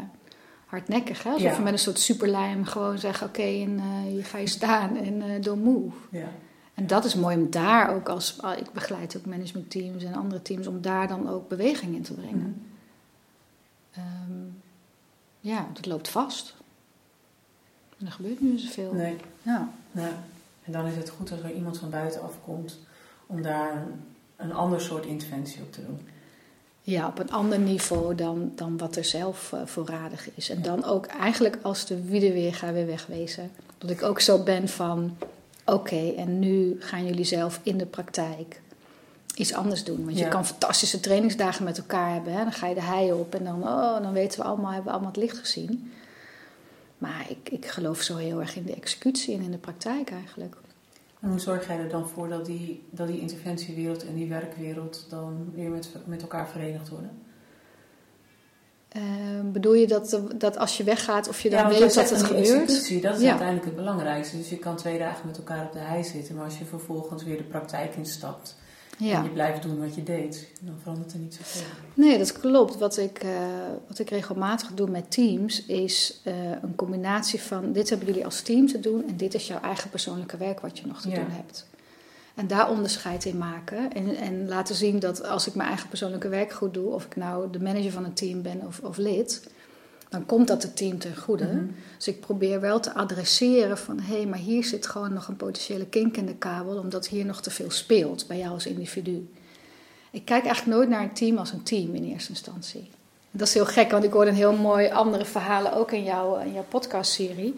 [0.68, 1.22] hardnekkig.
[1.22, 1.31] Hè?
[1.31, 1.62] Alsof ja.
[1.62, 5.42] met een soort superlijm gewoon zeggen: Oké, en uh, hier ga je staan en uh,
[5.42, 5.96] don't move.
[6.11, 6.28] Ja.
[6.74, 8.42] En dat is mooi om daar ook als.
[8.42, 12.14] Ah, ik begeleid ook managementteams en andere teams om daar dan ook beweging in te
[12.14, 12.66] brengen.
[13.94, 14.02] Mm.
[14.28, 14.62] Um,
[15.40, 16.54] ja, want het loopt vast.
[17.98, 18.92] En er gebeurt nu zoveel.
[18.92, 19.16] Nee.
[19.42, 19.68] Ja.
[19.90, 20.11] ja.
[20.64, 22.78] En dan is het goed als er iemand van buitenaf komt
[23.26, 23.87] om daar
[24.37, 26.00] een ander soort interventie op te doen.
[26.88, 30.51] Ja, op een ander niveau dan, dan wat er zelf uh, voorradig is.
[30.51, 33.51] En dan ook eigenlijk als de wiedeweerga weer wegwezen.
[33.79, 35.16] Dat ik ook zo ben van,
[35.64, 38.61] oké, en nu gaan jullie zelf in de praktijk
[39.35, 40.05] iets anders doen.
[40.05, 42.33] Want je kan fantastische trainingsdagen met elkaar hebben.
[42.33, 42.42] Hè?
[42.42, 44.92] Dan ga je de hei op en dan, oh, dan weten we allemaal, hebben we
[44.92, 45.92] allemaal het licht gezien.
[46.98, 50.57] Maar ik, ik geloof zo heel erg in de executie en in de praktijk eigenlijk.
[51.20, 55.07] En hoe zorg jij er dan voor dat die, dat die interventiewereld en die werkwereld
[55.09, 57.22] dan weer met, met elkaar verenigd worden?
[58.96, 59.02] Uh,
[59.52, 62.46] bedoel je dat, dat als je weggaat of je dan weet dat het gebeurt?
[62.46, 64.37] Executie, dat is uiteindelijk het belangrijkste.
[64.37, 67.24] Dus je kan twee dagen met elkaar op de hei zitten, maar als je vervolgens
[67.24, 68.57] weer de praktijk instapt
[68.98, 69.18] ja.
[69.18, 71.68] en je blijft doen wat je deed, dan verandert er niet zoveel.
[71.94, 72.78] Nee, dat klopt.
[72.78, 73.30] Wat ik, uh,
[73.88, 78.40] wat ik regelmatig doe met teams is uh, een combinatie van dit hebben jullie als
[78.40, 81.14] team te doen en dit is jouw eigen persoonlijke werk wat je nog te ja.
[81.14, 81.66] doen hebt.
[82.34, 83.92] En daar onderscheid in maken.
[83.92, 87.16] En, en laten zien dat als ik mijn eigen persoonlijke werk goed doe, of ik
[87.16, 89.48] nou de manager van een team ben of, of lid,
[90.08, 91.44] dan komt dat het team ten goede.
[91.44, 91.66] Mhm.
[91.96, 95.36] Dus ik probeer wel te adresseren van hé, hey, maar hier zit gewoon nog een
[95.36, 99.28] potentiële kink in de kabel, omdat hier nog te veel speelt bij jou als individu.
[100.10, 102.88] Ik kijk eigenlijk nooit naar een team als een team in eerste instantie.
[103.30, 106.42] Dat is heel gek, want ik hoorde een heel mooi andere verhalen ook in, jou,
[106.42, 107.54] in jouw podcastserie.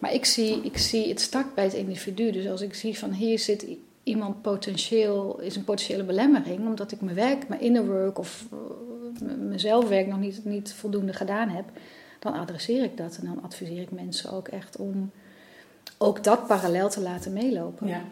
[0.00, 2.30] Maar ik zie, ik zie het start bij het individu.
[2.30, 3.66] Dus als ik zie van hier zit
[4.02, 8.46] iemand potentieel, is een potentiële belemmering, omdat ik mijn werk, mijn inner work of
[9.38, 11.64] mezelf werk nog niet, niet voldoende gedaan heb,
[12.18, 15.10] dan adresseer ik dat en dan adviseer ik mensen ook echt om
[15.98, 17.86] ook dat parallel te laten meelopen.
[17.86, 18.02] Ja.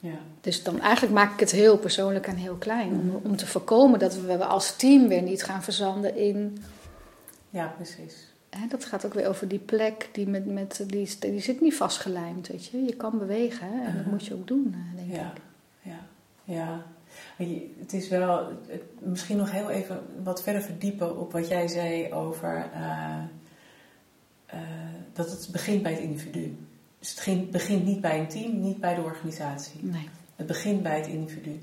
[0.00, 0.18] Ja.
[0.40, 2.92] Dus dan eigenlijk maak ik het heel persoonlijk en heel klein.
[2.92, 3.16] Om, mhm.
[3.22, 6.64] om te voorkomen dat we als team weer niet gaan verzanden in.
[7.50, 8.32] Ja, precies.
[8.50, 11.74] Hè, dat gaat ook weer over die plek, die, met, met, die, die zit niet
[11.74, 12.84] vastgelijmd, weet je.
[12.84, 15.32] Je kan bewegen hè, en dat moet je ook doen, eh, denk ja.
[15.34, 15.40] ik.
[15.82, 15.98] Ja,
[16.44, 16.86] ja.
[17.76, 18.48] Het is wel,
[18.98, 23.22] misschien nog heel even wat verder verdiepen op wat jij zei over uh,
[24.54, 24.60] uh,
[25.12, 26.56] dat het begint bij het individu.
[26.98, 29.84] Dus het begint niet bij een team, niet bij de organisatie.
[29.84, 30.08] Nee.
[30.36, 31.60] Het begint bij het individu.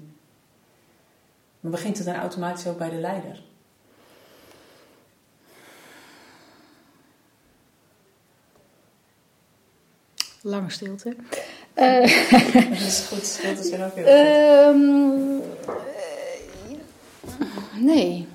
[1.59, 3.41] Maar begint het dan automatisch ook bij de leider?
[10.41, 11.15] Lange stilte.
[11.73, 12.03] Dat
[12.79, 14.75] is goed, dat is ook heel goed.
[14.75, 15.41] Um,
[17.85, 18.27] nee.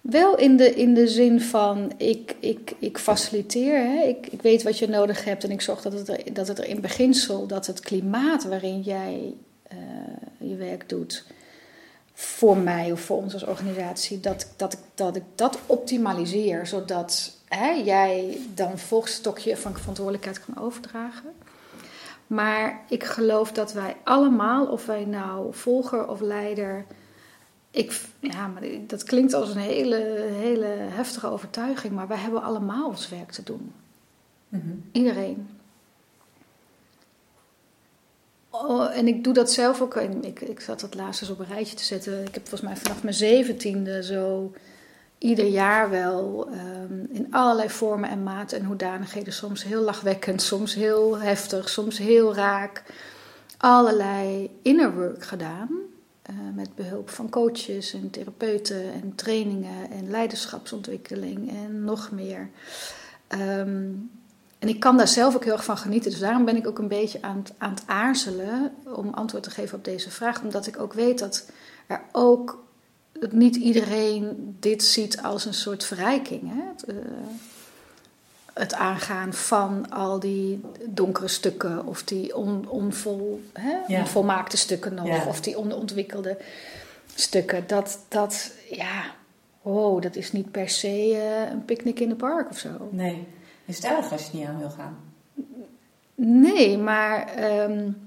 [0.00, 4.02] Wel in de, in de zin van, ik, ik, ik faciliteer, hè?
[4.02, 6.58] Ik, ik weet wat je nodig hebt en ik zorg dat het, er, dat het
[6.58, 9.34] er in beginsel, dat het klimaat waarin jij
[9.72, 11.24] uh, je werk doet,
[12.12, 17.35] voor mij of voor ons als organisatie, dat, dat, ik, dat ik dat optimaliseer, zodat
[17.48, 21.32] hè, jij dan volgstokje van verantwoordelijkheid kan overdragen.
[22.26, 26.84] Maar ik geloof dat wij allemaal, of wij nou volger of leider,
[27.70, 32.86] ik, ja, maar dat klinkt als een hele, hele heftige overtuiging, maar wij hebben allemaal
[32.86, 33.72] ons werk te doen.
[34.48, 35.48] Mm Iedereen.
[38.50, 39.94] Oh, en ik doe dat zelf ook.
[39.96, 42.20] Ik, ik zat dat laatst eens op een rijtje te zetten.
[42.20, 44.52] Ik heb volgens mij vanaf mijn zeventiende zo
[45.18, 49.32] ieder jaar wel um, in allerlei vormen en maten en hoedanigheden.
[49.32, 52.82] Soms heel lachwekkend, soms heel heftig, soms heel raak.
[53.56, 55.68] Allerlei inner work gedaan.
[56.30, 62.48] Uh, met behulp van coaches en therapeuten en trainingen en leiderschapsontwikkeling en nog meer.
[63.28, 64.10] Um,
[64.58, 66.10] en ik kan daar zelf ook heel erg van genieten.
[66.10, 69.50] Dus daarom ben ik ook een beetje aan het, aan het aarzelen om antwoord te
[69.50, 70.42] geven op deze vraag.
[70.42, 71.50] Omdat ik ook weet dat
[71.86, 72.64] er ook
[73.20, 76.42] dat niet iedereen dit ziet als een soort verrijking.
[76.42, 76.62] Hè?
[76.68, 76.96] Het, uh,
[78.52, 83.76] het, aangaan van al die donkere stukken of die on, onvol, hè?
[83.86, 84.00] Ja.
[84.00, 85.06] onvolmaakte stukken nog.
[85.06, 85.26] Ja.
[85.26, 86.38] Of die onontwikkelde
[87.14, 87.64] stukken.
[87.66, 89.04] Dat, dat, ja,
[89.62, 92.88] wow, dat is niet per se uh, een picknick in de park of zo.
[92.90, 93.26] Nee.
[93.64, 94.96] Is het erg als je niet aan wil gaan?
[96.14, 98.05] Nee, maar um,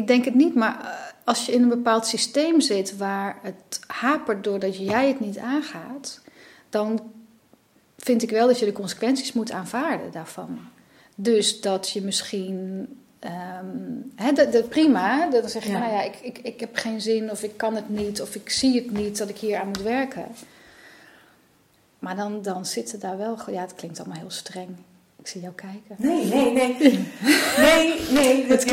[0.00, 0.54] ik denk het niet.
[0.54, 0.88] Maar eh,
[1.24, 6.20] als je in een bepaald systeem zit waar het hapert doordat jij het niet aangaat,
[6.70, 7.12] dan
[7.96, 10.58] vind ik wel dat je de consequenties moet aanvaarden daarvan.
[11.14, 12.88] Dus dat je misschien.
[13.24, 15.78] Um, hè, dat, dat, prima, dan zeg je, ja.
[15.78, 18.50] nou ja, ik, ik, ik heb geen zin of ik kan het niet of ik
[18.50, 20.26] zie het niet dat ik hier aan moet werken.
[21.98, 23.38] Maar dan, dan zitten daar wel.
[23.50, 24.76] Ja, het klinkt allemaal heel streng.
[25.20, 25.96] Ik zie jou kijken.
[25.98, 26.76] Nee, nee, nee.
[27.56, 28.46] Nee, nee.
[28.46, 28.66] Dat,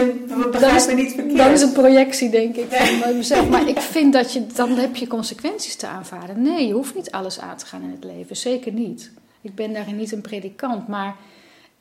[0.61, 1.37] dat is, niet verkeerd.
[1.37, 2.71] Dat is een projectie, denk ik.
[2.71, 4.45] Van Maar ik vind dat je.
[4.47, 6.41] Dan heb je consequenties te aanvaarden.
[6.41, 8.35] Nee, je hoeft niet alles aan te gaan in het leven.
[8.35, 9.11] Zeker niet.
[9.41, 10.87] Ik ben daarin niet een predikant.
[10.87, 11.15] Maar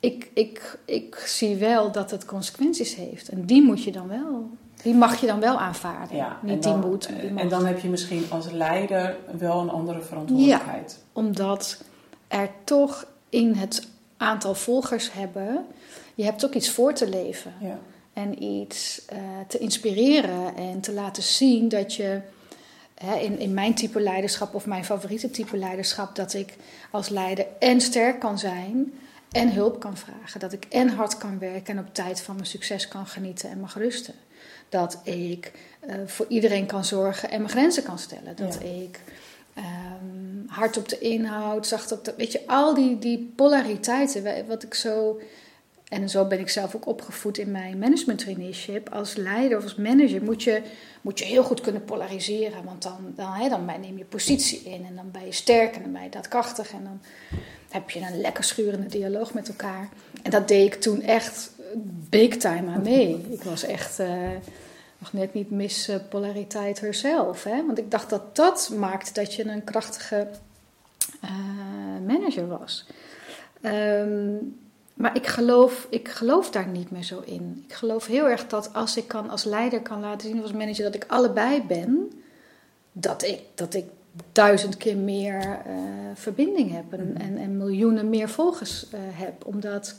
[0.00, 3.28] ik, ik, ik zie wel dat het consequenties heeft.
[3.28, 4.50] En die moet je dan wel
[4.82, 6.16] die mag je dan wel aanvaarden.
[6.16, 7.08] Ja, niet dan, die moet.
[7.20, 10.98] Die en dan heb je misschien als leider wel een andere verantwoordelijkheid.
[10.98, 11.82] Ja, omdat
[12.28, 15.66] er toch in het aantal volgers hebben,
[16.14, 17.54] je hebt ook iets voor te leven.
[17.60, 17.78] Ja.
[18.12, 22.20] En iets uh, te inspireren en te laten zien dat je
[22.94, 26.54] hè, in, in mijn type leiderschap of mijn favoriete type leiderschap, dat ik
[26.90, 28.92] als leider en sterk kan zijn
[29.30, 30.40] en hulp kan vragen.
[30.40, 33.60] Dat ik en hard kan werken en op tijd van mijn succes kan genieten en
[33.60, 34.14] mag rusten
[34.68, 35.52] dat ik
[35.86, 38.36] uh, voor iedereen kan zorgen en mijn grenzen kan stellen.
[38.36, 39.00] Dat ik
[39.58, 42.14] um, hard op de inhoud, zacht op de.
[42.16, 45.20] Weet je, al die, die polariteiten, wat ik zo.
[45.88, 48.88] En zo ben ik zelf ook opgevoed in mijn management traineeship.
[48.92, 50.62] Als leider of als manager moet je,
[51.00, 52.64] moet je heel goed kunnen polariseren.
[52.64, 55.82] Want dan, dan, hè, dan neem je positie in en dan ben je sterk en
[55.82, 56.72] dan ben je daadkrachtig.
[56.72, 57.00] En dan
[57.70, 59.88] heb je een lekker schurende dialoog met elkaar.
[60.22, 61.50] En dat deed ik toen echt
[62.10, 63.26] big time aan mee.
[63.30, 64.08] Ik was echt uh,
[64.98, 67.44] nog net niet Miss Polariteit herself.
[67.44, 67.66] Hè?
[67.66, 70.28] Want ik dacht dat dat maakt dat je een krachtige
[71.24, 72.86] uh, manager was.
[73.62, 74.56] Um,
[74.96, 77.64] maar ik geloof, ik geloof daar niet meer zo in.
[77.68, 80.84] Ik geloof heel erg dat als ik kan als leider kan laten zien, als manager,
[80.84, 82.12] dat ik allebei ben,
[82.92, 83.84] dat ik, dat ik
[84.32, 85.74] duizend keer meer uh,
[86.14, 87.20] verbinding heb en, mm-hmm.
[87.20, 89.46] en, en, miljoenen meer volgers uh, heb.
[89.46, 89.96] Omdat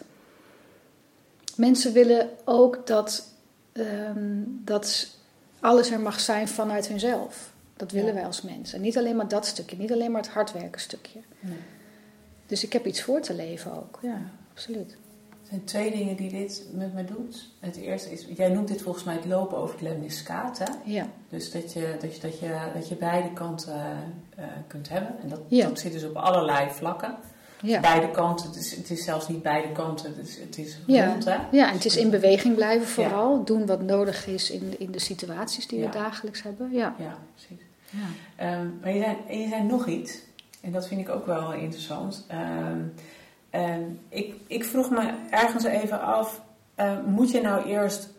[1.56, 3.34] mensen willen ook dat,
[3.78, 5.08] um, dat
[5.60, 7.54] alles er mag zijn vanuit hunzelf.
[7.76, 8.82] Dat willen wij als mensen.
[8.82, 11.20] niet alleen maar dat stukje, niet alleen maar het hardwerken stukje.
[11.40, 11.58] Nee.
[12.46, 14.92] Dus ik heb iets voor te leven ook, ja, absoluut.
[15.42, 17.50] Er zijn twee dingen die dit met me doet.
[17.60, 20.58] Het eerste is, jij noemt dit volgens mij het lopen over het lemniscaat.
[20.58, 20.66] Hè?
[20.84, 21.08] Ja.
[21.30, 23.98] Dus dat je, dat je, dat je, dat je beide kanten
[24.40, 25.16] uh, kunt hebben.
[25.22, 25.68] En dat, ja.
[25.68, 27.16] dat zit dus op allerlei vlakken.
[27.62, 27.80] Ja.
[27.80, 31.08] Beide kanten, het is, het is zelfs niet beide kanten, het is, het is ja.
[31.08, 31.26] rond.
[31.26, 31.38] Hè?
[31.52, 33.44] Ja, en het is in beweging blijven vooral.
[33.44, 36.72] Doen wat nodig is in, in de situaties die we dagelijks hebben.
[36.72, 37.66] Ja, ja precies.
[38.42, 40.18] Um, maar je zei, je zei nog iets,
[40.62, 42.26] en dat vind ik ook wel interessant.
[42.32, 42.94] Um,
[43.62, 46.42] um, ik, ik vroeg me ergens even af,
[46.80, 48.10] uh, moet je nou eerst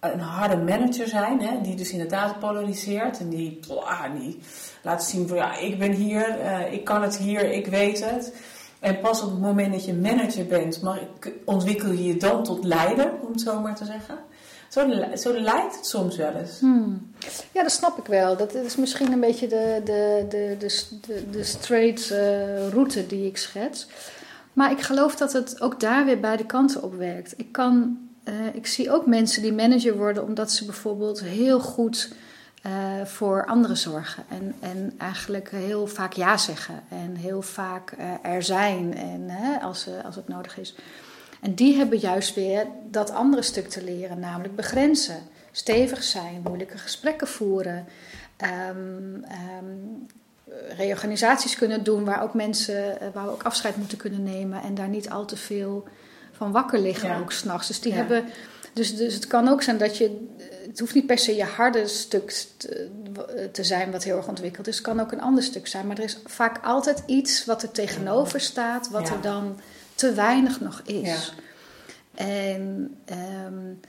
[0.00, 3.60] een harde manager zijn, hè, die dus inderdaad polariseert en die,
[4.82, 8.34] laat zien van ja, ik ben hier, uh, ik kan het hier, ik weet het.
[8.80, 10.80] En pas op het moment dat je manager bent,
[11.44, 14.18] ontwikkel je je dan tot leider, om het zo maar te zeggen.
[14.68, 16.60] Zo, zo lijkt het soms wel eens.
[16.60, 17.12] Hmm.
[17.52, 18.36] Ja, dat snap ik wel.
[18.36, 23.26] Dat is misschien een beetje de, de, de, de, de, de straight uh, route die
[23.26, 23.86] ik schets.
[24.52, 27.34] Maar ik geloof dat het ook daar weer beide kanten op werkt.
[27.36, 32.12] Ik, kan, uh, ik zie ook mensen die manager worden omdat ze bijvoorbeeld heel goed
[32.66, 34.24] uh, voor anderen zorgen.
[34.28, 36.82] En, en eigenlijk heel vaak ja zeggen.
[36.88, 39.30] En heel vaak uh, er zijn en,
[39.62, 40.74] als, als het nodig is.
[41.40, 45.18] En die hebben juist weer dat andere stuk te leren, namelijk begrenzen.
[45.52, 47.86] Stevig zijn, moeilijke gesprekken voeren.
[48.70, 49.24] Um,
[49.62, 50.06] um,
[50.76, 54.62] reorganisaties kunnen doen waar ook mensen, waar we ook afscheid moeten kunnen nemen.
[54.62, 55.88] En daar niet al te veel
[56.32, 57.18] van wakker liggen, ja.
[57.18, 57.66] ook s'nachts.
[57.66, 57.98] Dus die ja.
[57.98, 58.24] hebben.
[58.72, 60.26] Dus, dus het kan ook zijn dat je.
[60.66, 62.88] Het hoeft niet per se je harde stuk te,
[63.52, 64.74] te zijn wat heel erg ontwikkeld is.
[64.74, 65.86] Het kan ook een ander stuk zijn.
[65.86, 69.60] Maar er is vaak altijd iets wat er tegenover staat, wat er dan
[69.94, 71.32] te weinig nog is.
[72.14, 72.24] Ja.
[72.24, 73.80] En um,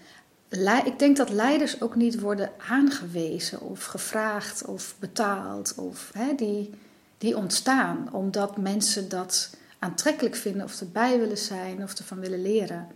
[0.86, 5.76] ik denk dat leiders ook niet worden aangewezen of gevraagd of betaald.
[5.76, 6.70] Of, hè, die,
[7.18, 9.50] die ontstaan omdat mensen dat
[9.80, 12.88] aantrekkelijk vinden of erbij willen zijn of ervan willen leren.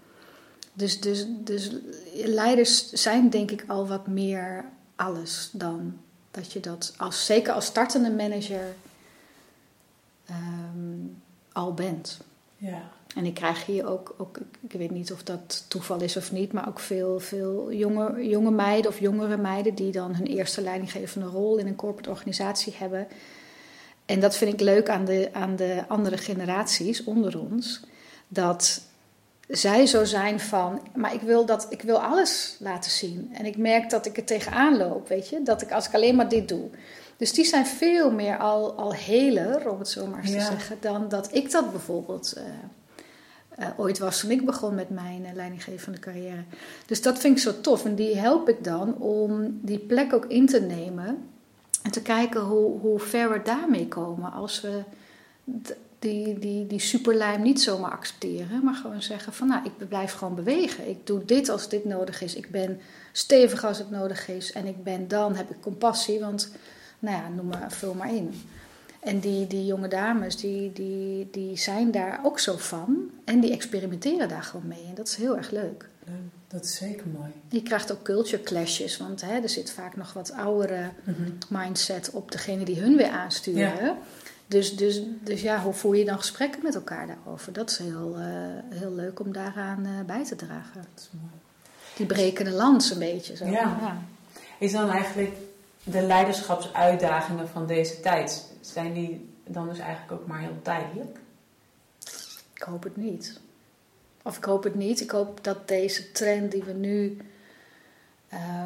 [0.74, 1.72] Dus, dus, dus
[2.14, 4.66] leiders zijn denk ik al wat meer
[4.96, 6.00] alles dan
[6.32, 8.76] dat je dat als, zeker als startende manager
[10.30, 11.22] um,
[11.52, 12.20] al bent.
[12.58, 12.92] Ja.
[13.16, 16.54] En ik krijg hier ook, ook, ik weet niet of dat toeval is of niet,
[16.54, 21.28] maar ook veel, veel jonge, jonge meiden of jongere meiden die dan hun eerste leidinggevende
[21.28, 23.08] rol in een corporate organisatie hebben.
[24.06, 27.82] En dat vind ik leuk aan de, aan de andere generaties onder ons.
[28.28, 28.82] Dat
[29.48, 33.30] zij zo zijn van, maar ik wil, dat, ik wil alles laten zien.
[33.34, 35.44] En ik merk dat ik er tegenaan loop, weet je.
[35.44, 36.70] Dat ik als ik alleen maar dit doe.
[37.18, 40.40] Dus die zijn veel meer al, al heler, om het zo maar eens ja.
[40.40, 42.44] te zeggen, dan dat ik dat bijvoorbeeld uh,
[43.60, 46.44] uh, ooit was toen ik begon met mijn uh, leidinggevende carrière.
[46.86, 47.86] Dus dat vind ik zo tof.
[47.86, 51.30] En die help ik dan om die plek ook in te nemen.
[51.84, 54.32] En te kijken hoe, hoe ver we daarmee komen.
[54.32, 54.82] Als we
[56.04, 58.64] die, die, die superlijm niet zomaar accepteren.
[58.64, 60.90] Maar gewoon zeggen van nou, ik blijf gewoon bewegen.
[60.90, 62.36] Ik doe dit als dit nodig is.
[62.36, 62.80] Ik ben
[63.12, 64.52] stevig als het nodig is.
[64.52, 66.20] En ik ben dan, heb ik compassie.
[66.20, 66.52] Want
[67.00, 68.42] nou ja, noem maar, vul maar in.
[69.00, 73.10] En die, die jonge dames, die, die, die zijn daar ook zo van.
[73.26, 74.86] En die experimenteren daar gewoon mee.
[74.90, 75.90] En dat is heel erg leuk.
[76.48, 77.32] Dat is zeker mooi.
[77.50, 78.98] Je krijgt ook culture clashes.
[78.98, 81.38] Want hè, er zit vaak nog wat oudere mm -hmm.
[81.50, 83.86] mindset op degene die hun weer aansturen.
[83.86, 83.98] Ja.
[84.54, 87.54] Dus, dus, dus ja, hoe voer je dan gesprekken met elkaar daarover?
[87.54, 88.26] Dat is heel, uh,
[88.70, 90.74] heel leuk om daaraan uh, bij te dragen.
[90.74, 91.34] Dat is mooi.
[91.96, 93.36] Die brekende lans een beetje.
[93.36, 93.46] Zo.
[93.46, 93.52] Ja.
[93.52, 93.98] ja.
[94.60, 95.32] Is dan eigenlijk
[95.84, 101.18] de leiderschapsuitdagingen van deze tijd, zijn die dan dus eigenlijk ook maar heel tijdelijk?
[102.54, 103.40] Ik hoop het niet.
[104.24, 105.02] Of ik hoop het niet.
[105.02, 107.18] Ik hoop dat deze trend die we nu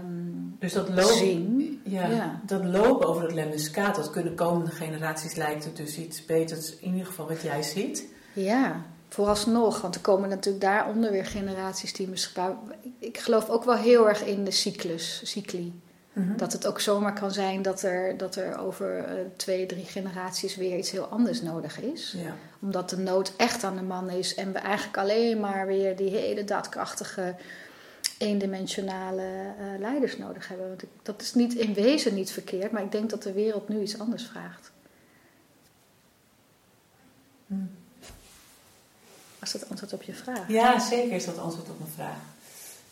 [0.03, 1.81] um, dus dat lopen.
[1.83, 6.25] Ja, ja, Dat lopen over het lemniscaat, dat kunnen komende generaties lijkt het dus iets
[6.25, 8.05] beters, in ieder geval wat jij ziet.
[8.33, 9.81] Ja, vooralsnog.
[9.81, 12.43] Want er komen natuurlijk daaronder weer generaties die misschien...
[12.99, 15.81] Ik geloof ook wel heel erg in de cyclus, cycli.
[16.13, 16.37] Mm-hmm.
[16.37, 19.03] Dat het ook zomaar kan zijn dat er, dat er over uh,
[19.35, 22.15] twee, drie generaties weer iets heel anders nodig is.
[22.17, 22.35] Ja.
[22.61, 26.09] Omdat de nood echt aan de man is en we eigenlijk alleen maar weer die
[26.09, 27.35] hele daadkrachtige,
[28.17, 30.67] eendimensionale uh, leiders nodig hebben.
[30.67, 33.69] Want ik, dat is niet in wezen niet verkeerd, maar ik denk dat de wereld
[33.69, 34.71] nu iets anders vraagt.
[37.45, 37.69] Mm.
[39.39, 40.47] Was dat antwoord op je vraag?
[40.47, 42.17] Ja, zeker is dat antwoord op mijn vraag.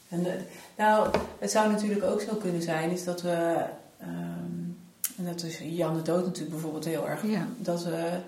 [0.09, 0.45] En,
[0.77, 3.65] nou, het zou natuurlijk ook zo kunnen zijn, is dat we,
[4.01, 4.77] um,
[5.17, 7.47] en dat is Jan de Dood natuurlijk bijvoorbeeld heel erg, ja.
[7.57, 8.19] dat we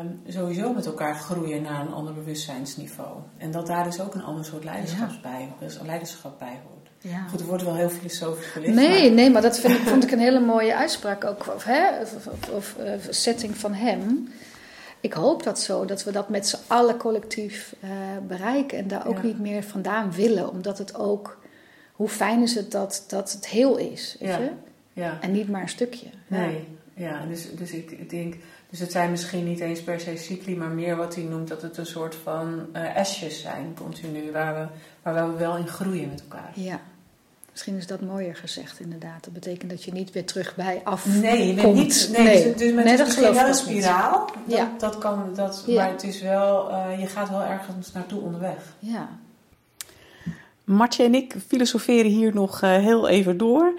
[0.00, 3.16] um, sowieso met elkaar groeien naar een ander bewustzijnsniveau.
[3.36, 5.18] En dat daar dus ook een ander soort leiderschap, ja.
[5.22, 6.88] bij, dus leiderschap bij hoort.
[7.00, 7.26] Ja.
[7.28, 8.74] Goed, er wordt wel heel filosofisch gelicht.
[8.74, 9.10] Nee, maar...
[9.10, 12.48] nee, maar dat vind vond ik een hele mooie uitspraak ook, of, hè, of, of,
[12.48, 14.28] of uh, setting van hem.
[15.00, 17.90] Ik hoop dat zo, dat we dat met z'n allen collectief uh,
[18.26, 19.22] bereiken en daar ook Ja.
[19.22, 21.38] niet meer vandaan willen, omdat het ook,
[21.92, 24.38] hoe fijn is het dat, dat het heel is, weet Ja.
[24.38, 24.50] je?
[24.92, 25.18] Ja.
[25.20, 26.06] En niet maar een stukje.
[26.26, 26.64] Nee,
[26.94, 28.34] ja, dus, dus ik, ik denk,
[28.70, 31.62] dus het zijn misschien niet eens per se cycli, maar meer wat hij noemt dat
[31.62, 34.66] het een soort van uh, asjes zijn, continu, waar we,
[35.02, 36.50] waar we wel in groeien met elkaar.
[36.54, 36.80] Ja.
[37.50, 39.24] Misschien is dat mooier gezegd, inderdaad.
[39.24, 42.08] Dat betekent dat je niet weer terug bij af Nee, je bent niet.
[42.12, 42.44] Nee, Nee.
[42.44, 44.26] Dus, dus met Nee, het dat geloof wel een spiraal.
[44.26, 44.72] Dat, Ja.
[44.78, 45.74] dat kan, dat, Ja.
[45.74, 48.74] maar het is wel, uh, je gaat wel ergens naartoe onderweg.
[48.78, 49.08] Ja.
[50.64, 53.72] Martje en ik filosoferen hier nog uh, heel even door.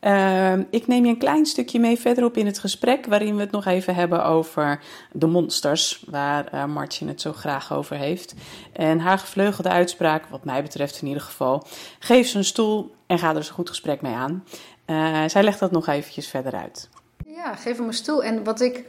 [0.00, 3.50] Ehm, ik neem je een klein stukje mee verderop in het gesprek, waarin we het
[3.50, 4.80] nog even hebben over
[5.12, 8.34] de monsters, waar uh, Martje het zo graag over heeft.
[8.72, 11.66] En haar gevleugelde uitspraak, wat mij betreft in ieder geval,
[11.98, 14.44] geef ze een stoel en ga er eens een goed gesprek mee aan.
[14.86, 16.88] Uh, zij legt dat nog eventjes verder uit.
[17.26, 18.24] Ja, geef hem een stoel.
[18.24, 18.84] En wat ik,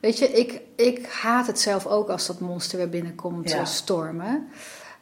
[0.00, 3.64] weet je, ik, ik haat het zelf ook als dat monster weer binnenkomt ja.
[3.64, 4.48] stormen.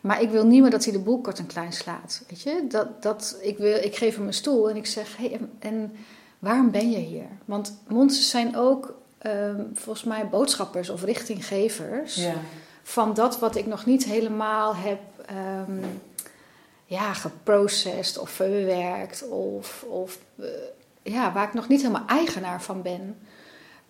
[0.07, 2.23] Maar ik wil niet meer dat hij de boel kort en klein slaat.
[2.29, 2.65] Weet je?
[2.69, 5.93] Dat, dat, ik, wil, ik geef hem een stoel en ik zeg: hey, en, en
[6.39, 7.29] waarom ben je hier?
[7.45, 12.35] Want monsters zijn ook um, volgens mij boodschappers of richtinggevers ja.
[12.83, 15.01] van dat wat ik nog niet helemaal heb
[15.69, 15.81] um,
[16.85, 19.29] ja, geprocessed of verwerkt.
[19.29, 20.47] Of, of uh,
[21.03, 23.19] ja, waar ik nog niet helemaal eigenaar van ben.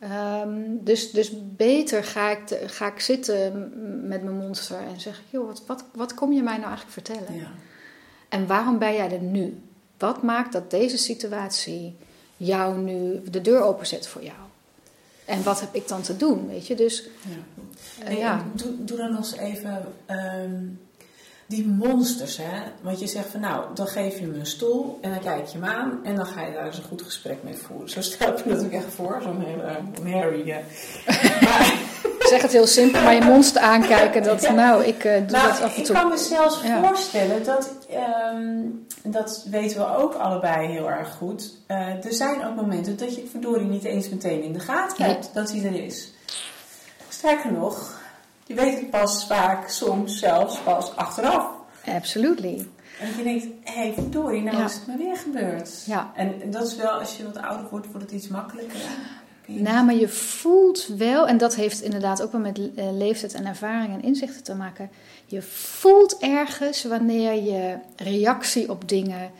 [0.02, 3.52] Um, dus, dus beter ga ik, te, ga ik zitten
[4.08, 6.92] met mijn monster en zeg ik, joh, wat, wat, wat kom je mij nou eigenlijk
[6.92, 7.34] vertellen?
[7.34, 7.50] Ja.
[8.28, 9.60] En waarom ben jij er nu?
[9.98, 11.96] Wat maakt dat deze situatie
[12.36, 14.36] jou nu de deur openzet voor jou?
[15.24, 16.74] En wat heb ik dan te doen, weet je?
[16.74, 18.08] Dus, ja.
[18.08, 18.44] Uh, ja.
[18.54, 20.80] Doe, doe dan nog eens even um,
[21.46, 22.62] die monsters, hè?
[22.80, 25.58] Want je zegt van nou, dan geef je me een stoel en dan kijk je
[25.58, 27.90] hem aan en dan ga je daar eens een goed gesprek mee voeren.
[27.90, 29.78] Zo stel ik me natuurlijk echt voor, zo'n hele
[30.10, 30.64] Mary.
[32.18, 35.60] Zeg het heel simpel, maar je monster aankijken, dat, nou, ik uh, doe nou, dat
[35.60, 35.94] af en toe.
[35.94, 36.82] Ik kan me zelfs ja.
[36.82, 37.70] voorstellen dat,
[38.34, 41.54] um, dat weten we ook allebei heel erg goed.
[41.68, 45.30] Uh, er zijn ook momenten dat je verdorie niet eens meteen in de gaten hebt
[45.34, 46.12] dat hij er is.
[47.08, 48.00] Sterker nog,
[48.46, 51.46] je weet het pas vaak, soms zelfs pas achteraf.
[51.86, 52.66] Absolutely.
[53.00, 54.64] En je denkt, hé, hey, verdorie, nou Ja.
[54.64, 55.84] is het maar weer gebeurd.
[55.86, 56.12] Ja.
[56.14, 58.80] En dat is wel, als je wat ouder wordt, wordt het iets makkelijker.
[59.46, 63.46] Nou, maar je voelt wel, en dat heeft inderdaad ook wel met eh, leeftijd en
[63.46, 64.90] ervaring en inzichten te maken.
[65.26, 69.30] Je voelt ergens wanneer je reactie op dingen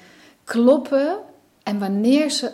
[0.45, 1.19] kloppen
[1.63, 2.51] en wanneer ze,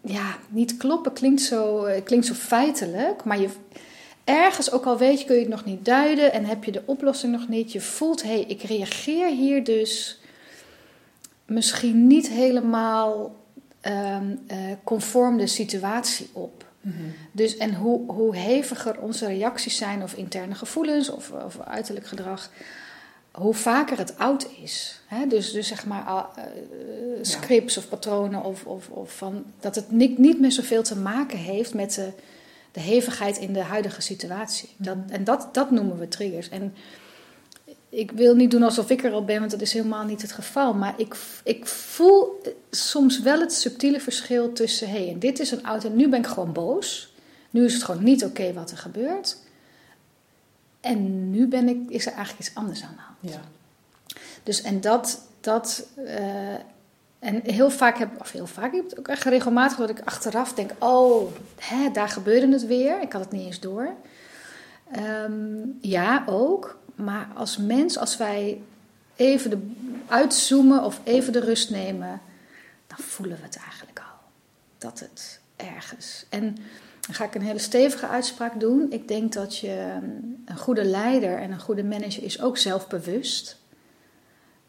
[0.00, 3.48] ja, niet kloppen klinkt zo, eh, klinkt zo feitelijk, maar je
[4.26, 6.82] ergens, ook al weet je, kun je het nog niet duiden en heb je de
[6.84, 10.20] oplossing nog niet, je voelt, hé, hey, ik reageer hier dus
[11.44, 13.36] misschien niet helemaal
[13.80, 16.64] ehm, eh, conform de situatie op.
[16.80, 16.94] Mhm.
[17.32, 22.50] Dus en hoe, hoe heviger onze reacties zijn, of interne gevoelens of, of uiterlijk gedrag,
[23.30, 25.00] hoe vaker het oud is.
[25.06, 25.26] Hè?
[25.26, 26.44] Dus, dus zeg maar eh,
[27.22, 31.38] scripts of patronen, of, of, of van, dat het niet, niet meer zoveel te maken
[31.38, 32.12] heeft met de,
[32.76, 34.68] de hevigheid in de huidige situatie.
[34.76, 36.48] Dat, en dat, dat noemen we triggers.
[36.48, 36.74] En
[37.88, 40.32] ik wil niet doen alsof ik er al ben, want dat is helemaal niet het
[40.32, 40.74] geval.
[40.74, 44.88] Maar ik, ik voel soms wel het subtiele verschil tussen...
[44.88, 47.14] hé, hey, en dit is een en nu ben ik gewoon boos.
[47.50, 49.36] Nu is het gewoon niet oké wat er gebeurt.
[50.80, 53.34] En nu ben ik, is er eigenlijk iets anders aan de hand.
[53.34, 53.48] Ja.
[54.42, 55.20] Dus en dat...
[55.40, 56.54] dat uh,
[57.18, 60.00] en heel vaak heb of heel vaak, ik heb het ook echt regelmatig dat ik
[60.04, 63.00] achteraf denk: oh, hè, daar gebeurde het weer.
[63.00, 63.94] Ik had het niet eens door.
[64.96, 66.78] Um, ja, ook.
[66.94, 68.60] Maar als mens, als wij
[69.16, 69.70] even de,
[70.06, 72.20] uitzoomen of even de rust nemen,
[72.86, 74.18] dan voelen we het eigenlijk al.
[74.78, 76.26] Dat het ergens.
[76.28, 76.56] En
[77.00, 78.86] dan ga ik een hele stevige uitspraak doen.
[78.90, 79.98] Ik denk dat je
[80.44, 83.58] een goede leider en een goede manager is ook zelfbewust.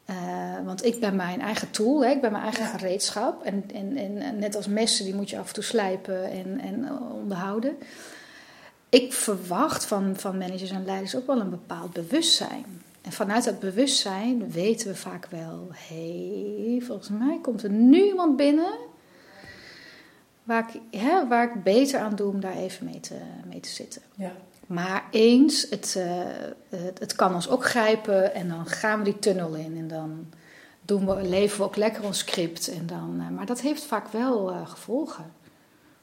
[0.10, 2.12] Uh, want ik ben mijn eigen tool, hè?
[2.12, 2.70] ik ben mijn eigen ja.
[2.70, 3.44] gereedschap.
[3.44, 7.02] En, en, en net als messen, die moet je af en toe slijpen en, en
[7.12, 7.78] onderhouden.
[8.90, 12.66] Ik verwacht van, van managers en leiders ook wel een bepaald bewustzijn.
[13.02, 18.04] En vanuit dat bewustzijn weten we vaak wel: hé, hey, volgens mij komt er nu
[18.04, 18.74] iemand binnen
[20.44, 23.16] waar ik, hè, waar ik beter aan doe om daar even mee te,
[23.50, 24.02] mee te zitten.
[24.16, 24.32] Ja.
[24.68, 26.06] Maar eens, het, uh,
[26.70, 30.30] het, het, kan ons ook grijpen en dan gaan we die tunnel in en dan
[30.82, 32.68] doen we, leven we ook lekker ons script.
[32.68, 35.36] En dan, uh, maar dat heeft vaak wel uh, gevolgen.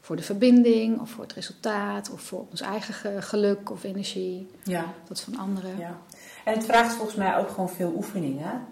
[0.01, 4.51] Voor de verbinding of voor het resultaat of voor ons eigen geluk of energie.
[4.63, 4.85] Ja.
[5.09, 5.79] Dat van anderen.
[5.79, 5.99] Ja.
[6.45, 8.65] En het vraagt volgens mij ook gewoon veel oefeningen.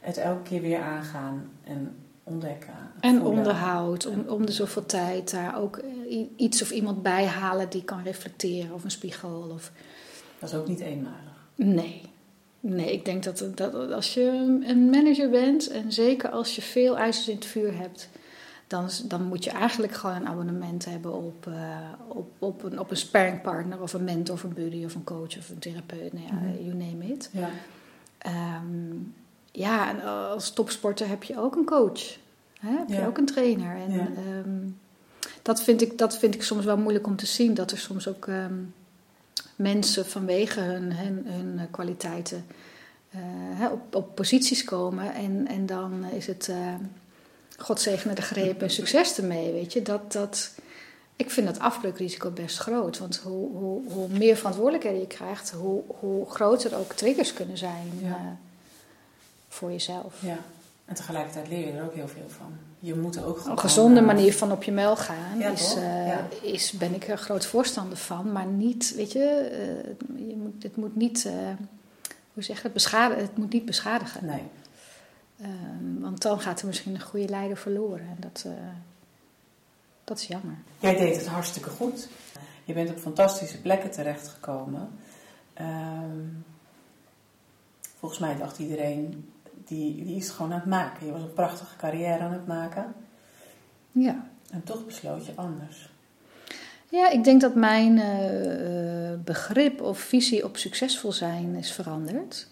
[0.00, 2.74] Het elke keer weer aangaan en ontdekken.
[3.00, 3.38] En voelen.
[3.38, 5.80] onderhoud, om, om de zoveel tijd daar ook
[6.36, 9.50] iets of iemand bij halen die kan reflecteren of een spiegel.
[9.54, 9.72] Of...
[10.38, 11.48] Dat is ook niet eenmalig.
[11.54, 12.00] Nee.
[12.60, 14.22] Nee, ik denk dat, dat als je
[14.66, 18.08] een manager bent en zeker als je veel ijzers in het vuur hebt,
[18.66, 22.90] dan, dan moet je eigenlijk gewoon een abonnement hebben op, uh, op, op, een, op
[22.90, 26.12] een sparringpartner of een mentor of een buddy of een coach of een therapeut.
[26.12, 26.64] Nou ja, mm -hmm.
[26.64, 27.30] you name it.
[27.32, 27.50] Ja.
[28.60, 29.14] Um,
[29.52, 32.16] ja, en als topsporter heb je ook een coach.
[32.60, 32.70] Hè?
[32.70, 33.00] Heb Ja.
[33.00, 33.76] je ook een trainer.
[33.76, 34.08] En Ja.
[34.16, 34.68] ehm,
[35.50, 37.54] dat, vind ik, dat vind ik soms wel moeilijk om te zien.
[37.54, 38.54] Dat er soms ook ehm,
[39.56, 42.46] mensen vanwege hun, hun, hun kwaliteiten
[43.10, 45.14] eh, op, op posities komen.
[45.14, 46.74] En, en dan is het eh,
[47.56, 49.82] God zegene de greep en succes ermee, weet je.
[49.82, 50.50] Dat, dat,
[51.16, 52.98] ik vind dat afbreukrisico best groot.
[52.98, 57.92] Want hoe, hoe, hoe meer verantwoordelijkheden je krijgt, hoe, hoe groter ook triggers kunnen zijn
[58.02, 58.08] Ja.
[58.08, 58.14] eh,
[59.48, 60.14] voor jezelf.
[60.22, 60.38] Ja.
[60.84, 62.69] En tegelijkertijd leer je er ook heel veel van.
[62.80, 63.52] Je moet er ook gewoon...
[63.52, 66.28] Een gezonde eh, manier van op je muil gaan Ja, is, eh, Ja.
[66.42, 68.32] is, ben ik er groot voorstander van.
[68.32, 71.30] Maar niet, weet je, eh, je moet, het moet niet,
[72.34, 74.26] hoe zeg je het, beschadigen, het moet niet beschadigen.
[74.26, 74.42] Nee.
[75.40, 78.06] Ehm, want dan gaat er misschien een goede leider verloren.
[78.06, 78.46] En dat,
[80.04, 80.54] dat is jammer.
[80.78, 82.08] Jij deed het hartstikke goed.
[82.64, 84.88] Je bent op fantastische plekken terechtgekomen.
[85.54, 86.28] Ehm
[88.00, 89.29] volgens mij dacht iedereen,
[89.70, 91.06] die, die is gewoon aan het maken.
[91.06, 92.94] Je was een prachtige carrière aan het maken.
[93.92, 94.26] Ja.
[94.50, 95.88] En toch besloot je anders.
[96.88, 102.46] Ja, ik denk dat mijn eh, eh, begrip of visie op succesvol zijn is veranderd.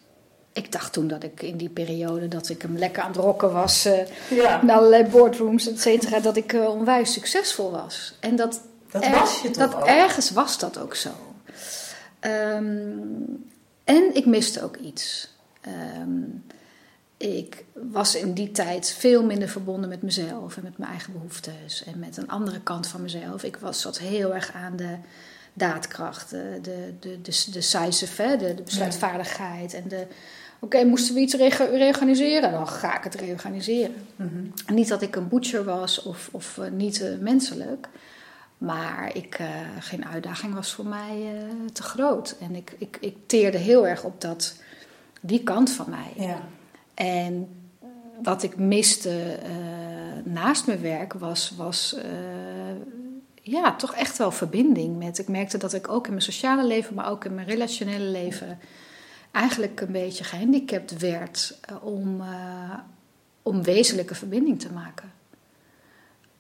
[0.53, 3.53] Ik dacht toen dat ik in die periode dat ik hem lekker aan het rocken
[3.53, 8.15] was, eh Ja, in allerlei boardrooms, et cetera, dat ik onwijs succesvol was.
[8.21, 8.61] En dat,
[8.91, 11.11] dat er- was je toch dat ergens was dat ook zo.
[12.21, 12.99] Ehm,
[13.85, 15.35] en ik miste ook iets.
[15.61, 16.21] Ehm,
[17.19, 21.85] ik was in die tijd veel minder verbonden met mezelf en met mijn eigen behoeftes
[21.85, 23.43] en met een andere kant van mezelf.
[23.43, 24.97] Ik was, zat heel erg aan de
[25.53, 30.07] daadkracht, de, de, de, de, hè, de, de besluitvaardigheid en de...
[30.61, 32.51] Oké, moesten we iets rege- reorganiseren?
[32.53, 33.95] Dan ga ik het reorganiseren.
[34.17, 34.75] Mhm.
[34.75, 37.89] Niet dat ik een butcher was of, of eh, niet eh, menselijk.
[38.59, 39.47] Maar ik, eh,
[39.79, 41.33] geen uitdaging was voor mij
[41.73, 42.37] te groot.
[42.41, 44.55] En ik, ik, ik teerde heel erg op dat,
[45.21, 46.27] die kant van mij.
[46.27, 46.41] Ja.
[46.99, 47.49] En
[48.23, 49.51] wat ik miste eh,
[50.25, 52.11] naast mijn werk was, was eh,
[53.43, 55.19] ja, toch echt wel verbinding met.
[55.19, 58.59] Ik merkte dat ik ook in mijn sociale leven, maar ook in mijn relationele leven
[59.33, 62.79] eigenlijk een beetje gehandicapt werd eh, om, eh,
[63.43, 65.13] om wezenlijke verbinding te maken.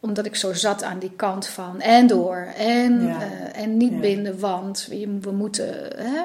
[0.00, 3.20] Omdat ik zo zat aan die kant van en door en, Ja.
[3.52, 3.98] en niet Ja.
[3.98, 5.68] binden, want we, we moeten.
[5.96, 6.22] Hè?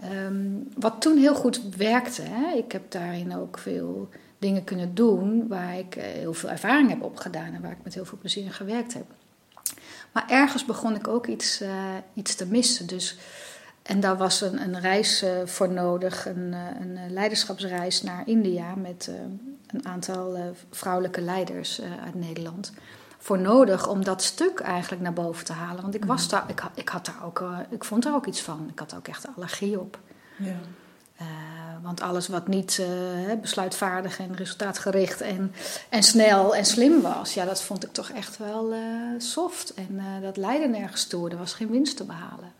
[0.00, 2.22] Ehm, wat toen heel goed werkte.
[2.22, 2.56] Hè?
[2.56, 7.02] Ik heb daarin ook veel dingen kunnen doen waar ik eh, heel veel ervaring heb
[7.02, 9.04] opgedaan en waar ik met heel veel plezier in gewerkt heb.
[10.12, 12.86] Maar ergens begon ik ook iets, eh, iets te missen.
[12.86, 13.18] Dus,
[13.82, 19.10] en daar was een, een reis eh, voor nodig, een, een leiderschapsreis naar India met
[19.66, 22.72] een aantal vrouwelijke leiders uit Nederland.
[23.22, 25.82] Voor nodig om dat stuk eigenlijk naar boven te halen.
[25.82, 28.26] Want ik, was daar, ik, had, ik, had daar ook, eh, ik vond daar ook
[28.26, 28.68] iets van.
[28.72, 29.98] Ik had ook echt allergie op.
[30.38, 30.56] Ja.
[31.16, 31.26] Eh,
[31.82, 35.54] want alles wat niet eh, besluitvaardig en resultaatgericht en,
[35.88, 38.74] en snel en slim was, ja, dat vond ik toch echt wel
[39.18, 39.74] soft.
[39.74, 41.30] En dat leidde nergens toe.
[41.30, 42.52] Er was geen winst te behalen.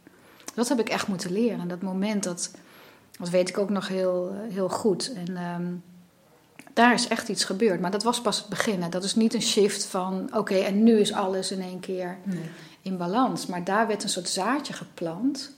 [0.54, 1.60] Dat heb ik echt moeten leren.
[1.60, 2.50] En dat moment, dat,
[3.18, 5.12] dat weet ik ook nog heel, heel goed.
[5.26, 5.72] En ehm,
[6.72, 7.80] daar is echt iets gebeurd.
[7.80, 8.82] Maar dat was pas het begin.
[8.82, 8.88] hè.
[8.88, 12.50] Dat is niet een shift van, oké, en nu is alles in één keer Nee.
[12.82, 13.46] in balans.
[13.46, 15.52] Maar daar werd een soort zaadje geplant.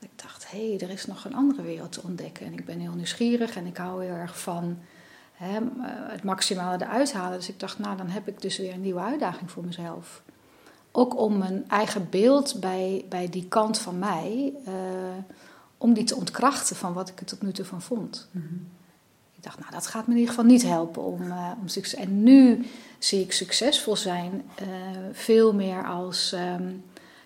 [0.00, 2.46] Ik dacht, hé, hey, er is nog een andere wereld te ontdekken.
[2.46, 4.78] En ik ben heel nieuwsgierig en ik hou heel erg van
[5.32, 7.38] hè, eh, het maximale eruit halen.
[7.38, 10.22] Dus ik dacht, nou, dan heb ik dus weer een nieuwe uitdaging voor mezelf.
[10.92, 14.72] Ook om mijn eigen beeld bij, bij die kant van mij, eh,
[15.78, 18.28] om die te ontkrachten van wat ik er tot nu toe van vond.
[18.30, 18.54] Mhm.
[19.38, 22.00] Ik dacht, nou, dat gaat me in ieder geval niet helpen om, eh, om succes.
[22.00, 22.66] En nu
[22.98, 24.66] zie ik succesvol zijn eh,
[25.12, 26.72] veel meer als ehm,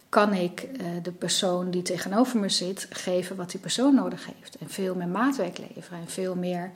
[0.08, 4.56] kan ik eh, de persoon die tegenover me zit geven wat die persoon nodig heeft.
[4.56, 6.70] En veel meer maatwerk leveren en veel meer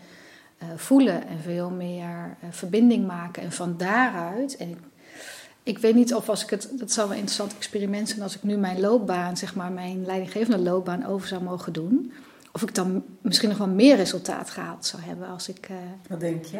[0.76, 3.42] voelen en veel meer verbinding maken.
[3.42, 4.78] En van daaruit, en ik,
[5.62, 8.42] ik weet niet of als ik het, dat zou een interessant experiment zijn als ik
[8.42, 12.12] nu mijn loopbaan, zeg maar mijn leidinggevende loopbaan over zou mogen doen.
[12.56, 15.68] Of ik dan misschien nog wel meer resultaat gehaald zou hebben als ik.
[15.68, 15.76] eh,
[16.08, 16.58] Wat denk je?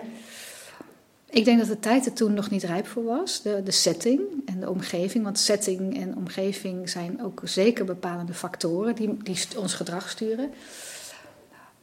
[1.31, 3.43] ik denk dat de tijd er toen nog niet rijp voor was.
[3.43, 5.25] De, de setting en de omgeving.
[5.25, 10.51] Want setting en omgeving zijn ook zeker bepalende factoren die, die ons gedrag sturen.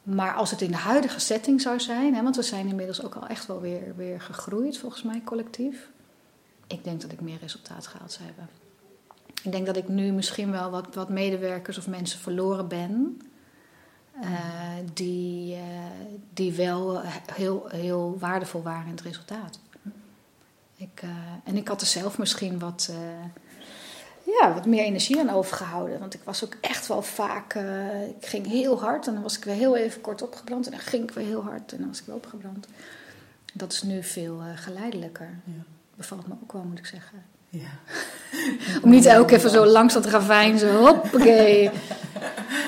[0.03, 3.15] Maar als het in de huidige setting zou zijn, hè, want we zijn inmiddels ook
[3.15, 5.89] al echt wel weer, weer gegroeid, volgens mij collectief.
[6.67, 8.49] Ik denk dat ik meer resultaat gehaald zou hebben.
[9.43, 13.17] Ik denk dat ik nu misschien wel wat, wat medewerkers of mensen verloren ben.
[14.21, 15.61] Eh, die, eh,
[16.33, 17.01] die wel
[17.33, 19.59] heel, heel waardevol waren in het resultaat.
[20.75, 21.09] Ik, eh,
[21.43, 22.91] en ik had er zelf misschien wat,
[24.23, 25.99] ja, wat meer energie aan overgehouden.
[25.99, 27.53] Want ik was ook echt wel vaak.
[28.19, 30.65] ik ging heel hard en dan was ik weer heel even kort opgebrand.
[30.65, 32.67] En dan ging ik weer heel hard en dan was ik weer opgebrand.
[33.53, 35.39] Dat is nu veel geleidelijker.
[35.43, 35.63] Ja.
[35.95, 37.23] Bevalt me ook wel, moet ik zeggen.
[37.53, 37.69] Ja.
[38.81, 41.69] Om niet elke even zo langs dat ravijn, zo hoppakee.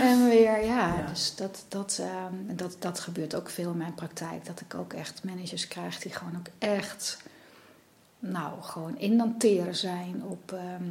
[0.01, 0.88] en weer, ja.
[0.88, 1.07] Ja.
[1.09, 4.45] Dus dat, dat, ehm, dat, dat gebeurt ook veel in mijn praktijk.
[4.45, 7.17] Dat ik ook echt managers krijg die gewoon ook echt,
[8.19, 10.89] nou, gewoon indanteren zijn op, ehm,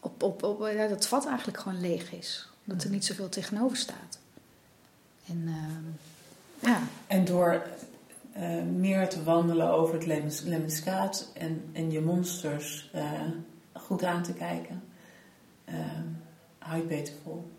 [0.00, 2.48] op, op, op ja, dat het vat eigenlijk gewoon leeg is.
[2.64, 4.18] Dat er niet zoveel tegenover staat.
[5.26, 7.62] En ehm, ja, En door
[8.32, 13.02] eh, meer te wandelen over het Lemmens- Lemmenskaat en, en je monsters eh,
[13.72, 14.82] goed aan te kijken,
[15.64, 15.74] eh,
[16.58, 17.50] hou je het beter vol.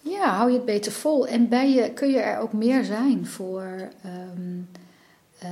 [0.00, 1.26] Ja, hou je het beter vol.
[1.26, 3.88] En bij je, kun je er ook meer zijn voor.
[4.02, 5.48] eh,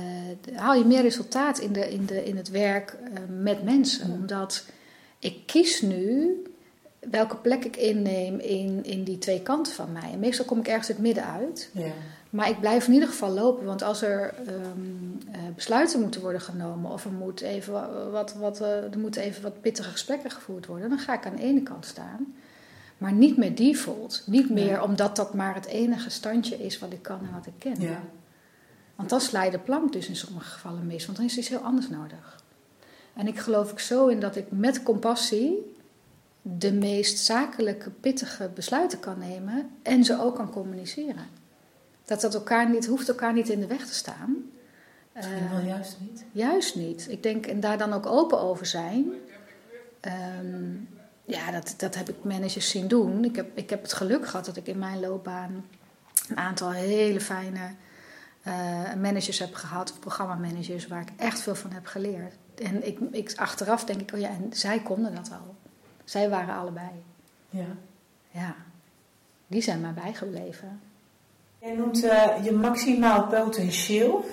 [0.55, 2.97] haal je meer resultaat in, de, in, de, in het werk
[3.39, 4.11] met mensen.
[4.11, 4.65] Omdat
[5.19, 6.33] ik kies nu
[6.99, 10.11] welke plek ik inneem in, in die twee kanten van mij.
[10.11, 11.69] En meestal kom ik ergens het midden uit.
[11.73, 11.91] Ja.
[12.29, 13.65] Maar ik blijf in ieder geval lopen.
[13.65, 16.91] Want als er ehm, eh, besluiten moeten worden genomen.
[16.91, 20.65] of er, moet even wa- wat, wat, eh, er moeten even wat pittige gesprekken gevoerd
[20.65, 20.89] worden.
[20.89, 22.33] dan ga ik aan de ene kant staan.
[22.97, 24.23] Maar niet meer default.
[24.25, 24.83] Niet meer Nee.
[24.83, 27.81] omdat dat maar het enige standje is wat ik kan en wat ik ken.
[27.81, 28.01] Ja.
[28.95, 31.05] Want dan sla je de plank dus in sommige gevallen mis.
[31.05, 32.43] Want dan is iets heel anders nodig.
[33.13, 35.75] En ik geloof ook zo in dat ik met compassie
[36.41, 39.69] de meest zakelijke, pittige besluiten kan nemen.
[39.83, 41.25] En ze ook kan communiceren.
[42.09, 44.35] Dat dat elkaar niet, hoeft elkaar niet in de weg te staan.
[45.15, 46.25] Misschien wel juist niet.
[46.31, 47.07] Juist niet.
[47.09, 49.13] Ik denk, en daar dan ook open over zijn.
[49.99, 50.73] Ehm,
[51.25, 53.23] ja, dat, dat heb ik managers zien doen.
[53.25, 55.65] Ik heb, ik heb het geluk gehad dat ik in mijn loopbaan
[56.29, 57.73] een aantal hele fijne
[58.41, 62.33] eh, managers heb gehad, of programmamanagers, waar ik echt veel van heb geleerd.
[62.55, 65.55] En ik, ik, achteraf denk ik, oh ja, en zij konden dat al.
[66.03, 67.03] Zij waren allebei.
[67.49, 67.67] Ja.
[68.31, 68.55] Ja,
[69.47, 70.79] die zijn mij bijgebleven.
[71.61, 74.25] Jij noemt eh, je maximaal potentieel.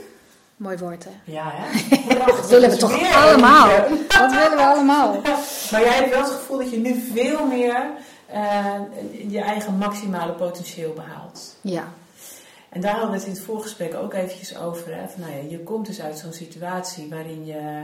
[0.57, 1.11] Mooi woord, hè?
[1.25, 1.97] Ja, hè?
[2.27, 3.69] Dat willen we toch allemaal?
[4.09, 5.21] Dat willen we allemaal.
[5.71, 7.91] Maar jij hebt wel het gevoel dat je nu veel meer
[8.27, 8.75] eh,
[9.29, 11.57] je eigen maximale potentieel behaalt.
[11.61, 11.85] Ja,
[12.69, 14.95] En daar hadden we het in het voorgesprek ook eventjes over.
[14.95, 15.09] Hè?
[15.09, 17.83] Van, nou ja, je komt dus uit zo'n situatie waarin je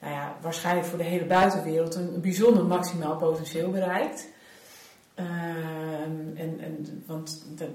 [0.00, 4.26] nou ja, waarschijnlijk voor de hele buitenwereld een bijzonder maximaal potentieel bereikt.
[5.22, 7.68] Ehm, en, en, want de,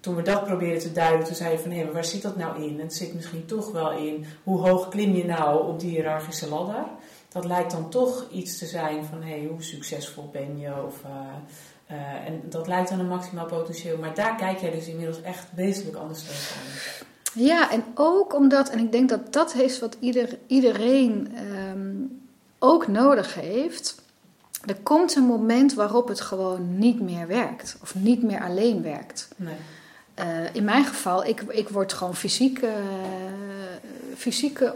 [0.00, 2.36] toen we dat probeerden te duiden, toen zei je van hé, maar waar zit dat
[2.36, 2.80] nou in?
[2.80, 6.84] Het zit misschien toch wel in hoe hoog klim je nou op die hiërarchische ladder?
[7.28, 10.84] Dat lijkt dan toch iets te zijn van hé, hoe succesvol ben je?
[10.86, 14.86] Of, eh, eh, en dat lijkt dan een maximaal potentieel, maar daar kijk jij dus
[14.86, 17.06] inmiddels echt wezenlijk anders tegenaan.
[17.34, 21.96] Ja, en ook omdat, en ik denk dat dat is wat ieder, iedereen ehm,
[22.58, 23.97] ook nodig heeft.
[24.68, 29.28] Er komt een moment waarop het gewoon niet meer werkt, of niet meer alleen werkt.
[29.36, 29.54] Nee.
[30.14, 32.70] Eh, in mijn geval, ik, ik word gewoon fysiek, eh,
[34.16, 34.72] fysiek eh,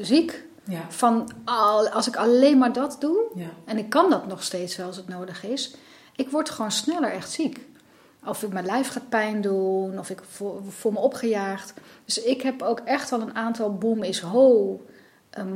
[0.00, 0.42] ziek.
[0.64, 4.42] Ja, Van al, als ik alleen maar dat doe, ja, en ik kan dat nog
[4.42, 5.74] steeds wel als het nodig is.
[6.16, 7.66] Ik word gewoon sneller echt ziek.
[8.26, 11.74] Of ik mijn lijf gaat pijn doen, of ik voel, voel me opgejaagd.
[12.04, 14.80] Dus ik heb ook echt wel een aantal boom is ho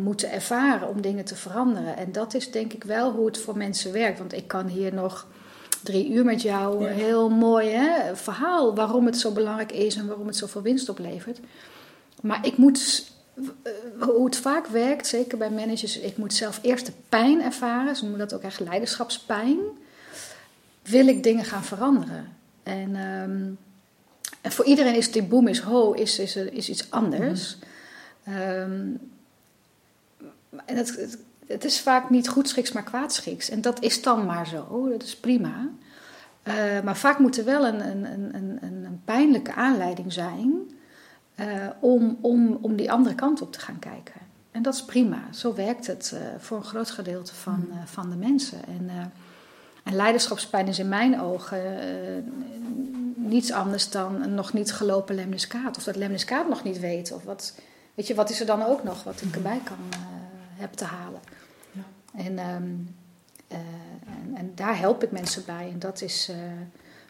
[0.03, 1.97] moeten ervaren om dingen te veranderen.
[1.97, 4.19] En dat is denk ik wel hoe het voor mensen werkt.
[4.19, 5.27] Want ik kan hier nog
[5.83, 10.07] drie uur met jou een heel mooi hè, verhaal waarom het zo belangrijk is en
[10.07, 11.41] waarom het zoveel winst oplevert.
[12.23, 13.11] Maar ik moet,
[13.63, 17.97] eh, hoe het vaak werkt, zeker bij managers, ik moet zelf eerst de pijn ervaren.
[17.97, 19.59] Ze noemen dat ook echt leiderschapspijn.
[20.83, 22.37] Wil ik dingen gaan veranderen?
[22.63, 23.51] En, ehm,
[24.41, 27.57] en voor iedereen is die boom is ho, is, is, is iets anders.
[28.25, 28.91] Ehm,
[30.65, 33.51] en het, het, het is vaak niet goedschiks, maar kwaadschiks.
[33.51, 35.69] En dat is dan maar zo, dat is prima.
[36.43, 36.55] Eh,
[36.85, 40.71] maar vaak moet er wel een, een, een, een, een pijnlijke aanleiding zijn
[41.39, 41.47] eh,
[41.81, 44.21] om, om, om die andere kant op te gaan kijken.
[44.51, 45.23] En dat is prima.
[45.33, 48.59] Zo werkt het eh, voor een groot gedeelte van, eh, van de mensen.
[48.67, 49.13] En,
[49.85, 51.63] en leiderschapspijn is in mijn ogen
[53.15, 55.77] niets anders dan een nog niet gelopen lemniskaat.
[55.77, 57.13] Of dat lemniskaat nog niet weet.
[57.13, 57.55] Of wat,
[57.95, 60.01] weet je, wat is er dan ook nog wat ik erbij kan
[60.59, 61.21] heb te halen.
[61.73, 61.83] Ja.
[62.15, 62.73] En, ehm,
[63.49, 63.59] eh,
[64.07, 65.71] en, en daar help ik mensen bij.
[65.73, 66.37] En dat is eh,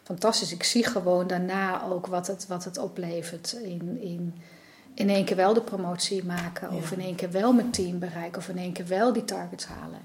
[0.03, 0.51] fantastisch.
[0.53, 4.33] Ik zie gewoon daarna ook wat het, wat het oplevert in, in
[4.93, 6.69] in één keer wel de promotie maken.
[6.71, 6.95] Of Ja.
[6.95, 8.37] in één keer wel mijn team bereiken.
[8.41, 9.99] Of in één keer wel die targets halen.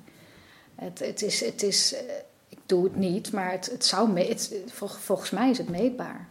[0.74, 2.00] Het, het is, het is, eh,
[2.48, 5.68] ik doe het niet, maar het, het zou me, het, vol- volgens mij is het
[5.68, 6.28] meetbaar.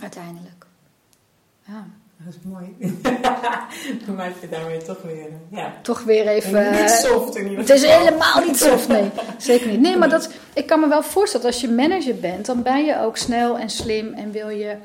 [0.00, 0.66] Uiteindelijk.
[1.64, 1.86] Ja.
[2.24, 2.76] Dat is mooi.
[4.06, 5.72] Dan maak je daarmee toch weer, eh, ja.
[5.82, 6.70] Toch weer even...
[6.70, 7.98] niet eh, soft in ieder Het is geval.
[7.98, 9.10] helemaal niet soft, nee.
[9.38, 9.80] Zeker niet.
[9.80, 12.84] Nee, maar dat, ik kan me wel voorstellen dat als je manager bent, dan ben
[12.84, 14.76] je ook snel en slim en wil je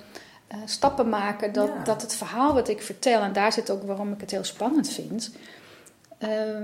[0.47, 1.83] eh, stappen maken dat, Ja.
[1.83, 4.89] dat het verhaal wat ik vertel, en daar zit ook waarom ik het heel spannend
[4.89, 5.31] vind,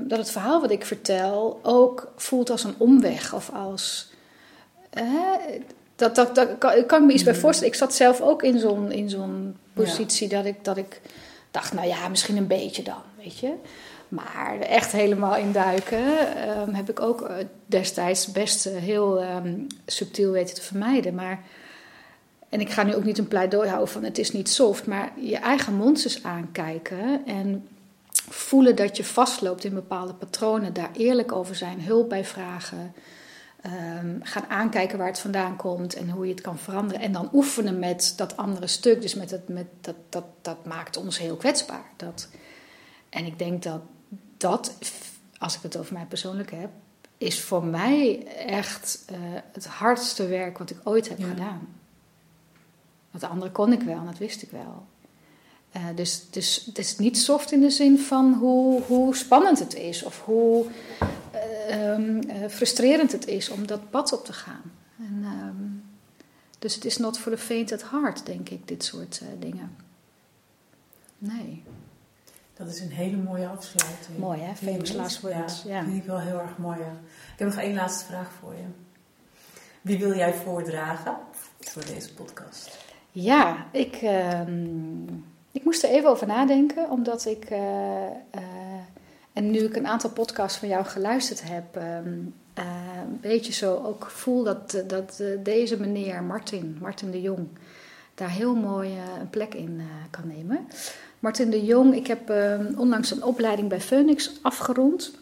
[0.07, 4.11] dat het verhaal wat ik vertel ook voelt als een omweg of als
[5.99, 7.73] dat, dat, dat kan, kan ik me iets bij voorstellen.
[7.73, 11.01] Ik zat zelf ook in zo'n, in zo'n positie dat, ik, dat ik
[11.51, 13.53] dacht, nou ja, misschien een beetje dan, weet je.
[14.09, 16.03] Maar echt helemaal induiken
[16.59, 17.29] um, heb ik ook
[17.65, 21.15] destijds best heel um, subtiel weten te vermijden.
[21.15, 21.43] Maar,
[22.49, 25.11] en ik ga nu ook niet een pleidooi houden van het is niet soft, maar
[25.15, 27.67] je eigen monsters aankijken en
[28.29, 32.93] voelen dat je vastloopt in bepaalde patronen, daar eerlijk over zijn, hulp bij vragen.
[33.65, 37.01] Um, gaan aankijken waar het vandaan komt en hoe je het kan veranderen.
[37.01, 39.01] En dan oefenen met dat andere stuk.
[39.01, 41.85] Dus met het, met dat, dat, dat maakt ons heel kwetsbaar.
[41.95, 42.27] Dat,
[43.09, 43.81] en ik denk dat
[44.37, 44.73] dat,
[45.37, 46.69] als ik het over mij persoonlijk heb,
[47.17, 49.17] is voor mij echt uh,
[49.51, 51.67] het hardste werk wat ik ooit heb gedaan.
[53.11, 54.85] Want de andere kon ik wel, dat wist ik wel.
[55.75, 59.75] Uh, dus, dus het is niet soft in de zin van hoe, hoe spannend het
[59.75, 60.65] is of hoe
[61.33, 64.71] uh, frustrerend het is om dat pad op te gaan.
[64.97, 65.83] En, um,
[66.59, 69.75] dus het is not for the faint at heart, denk ik, dit soort dingen.
[71.17, 71.63] Nee.
[72.53, 74.17] Dat is een hele mooie afsluiting.
[74.17, 75.63] Mooi hè, famous last words.
[75.63, 76.79] Ja, ja, vind ik wel heel erg mooi.
[76.79, 76.91] Ja.
[77.33, 78.65] Ik heb nog één laatste vraag voor je.
[79.81, 81.17] Wie wil jij voordragen
[81.59, 82.77] voor deze podcast?
[83.11, 84.47] Ja, ik, uh,
[85.51, 87.57] ik moest er even over nadenken, omdat ik, uh,
[88.35, 88.41] uh,
[89.39, 94.43] en nu ik een aantal podcasts van jou geluisterd heb, een beetje zo ook voel
[94.43, 97.47] dat, dat deze meneer Martin, Martin de Jong,
[98.15, 100.67] daar heel mooi een plek in kan nemen.
[101.19, 105.13] Martin de Jong, ik heb uh, onlangs een opleiding bij Phoenix afgerond.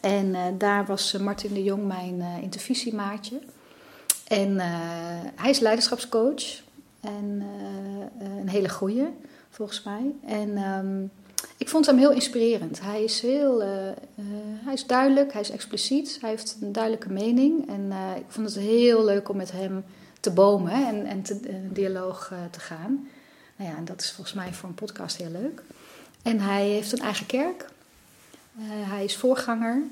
[0.00, 3.38] En daar was Martin de Jong mijn intervisiemaatje.
[4.26, 4.58] En
[5.34, 6.62] hij is leiderschapscoach.
[7.00, 7.42] En
[8.40, 9.06] een hele goeie,
[9.50, 10.12] volgens mij.
[10.26, 10.58] En
[11.58, 12.80] ik vond hem heel inspirerend.
[12.80, 13.60] Hij is heel
[14.64, 16.18] hij is duidelijk, hij is expliciet.
[16.20, 17.68] Hij heeft een duidelijke mening.
[17.68, 19.84] En ik vond het heel leuk om met hem
[20.20, 23.08] te bomen en, en te, een dialoog te gaan.
[23.56, 25.62] Nou ja, en dat is volgens mij voor een podcast heel leuk.
[26.22, 27.66] En hij heeft een eigen kerk.
[28.60, 29.82] Hij is voorganger.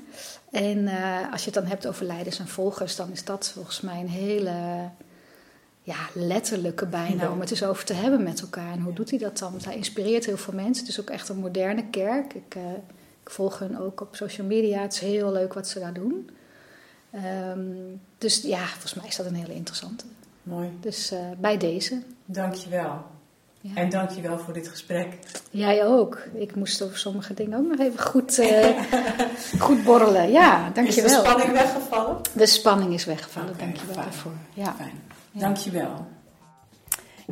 [0.51, 0.87] En
[1.31, 4.09] als je het dan hebt over leiders en volgers, dan is dat volgens mij een
[4.09, 4.89] hele
[5.87, 7.31] ja, letterlijke bijna ja.
[7.31, 8.71] om het eens over te hebben met elkaar.
[8.71, 9.51] En hoe doet hij dat dan?
[9.51, 10.85] Want hij inspireert heel veel mensen.
[10.85, 12.33] Het is ook echt een moderne kerk.
[12.33, 12.63] Ik, uh,
[13.23, 14.81] ik volg hen ook op social media.
[14.81, 16.29] Het is heel leuk wat ze daar doen.
[17.51, 20.05] Um, dus ja, volgens mij is dat een hele interessante.
[20.43, 20.69] Mooi.
[20.79, 22.01] Dus bij deze.
[22.25, 23.05] Dankjewel.
[23.61, 23.75] Ja.
[23.75, 25.17] En dankjewel voor dit gesprek.
[25.49, 26.19] Jij ook.
[26.33, 28.67] Ik moest over sommige dingen ook nog even goed, uh,
[29.65, 30.31] goed borrelen.
[30.31, 31.05] Ja, dankjewel.
[31.05, 32.17] Is de spanning weggevallen?
[32.33, 34.05] De spanning is weggevallen, okay, dankjewel fijn.
[34.05, 34.31] daarvoor.
[34.53, 34.75] Ja.
[34.77, 35.01] Fijn.
[35.39, 36.05] Dankjewel.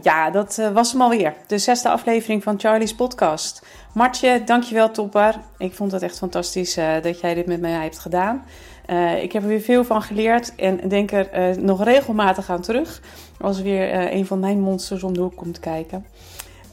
[0.01, 1.34] Ja, dat uh, was hem alweer.
[1.47, 3.66] De zesde aflevering van Charlie's podcast.
[3.93, 5.36] Martje, dankjewel topper.
[5.58, 8.45] Ik vond het echt fantastisch uh, dat jij dit met mij hebt gedaan.
[8.89, 12.62] Uh, ik heb er weer veel van geleerd en denk er uh, nog regelmatig aan
[12.62, 13.01] terug.
[13.41, 16.06] Als weer een van mijn monsters om de hoek komt kijken.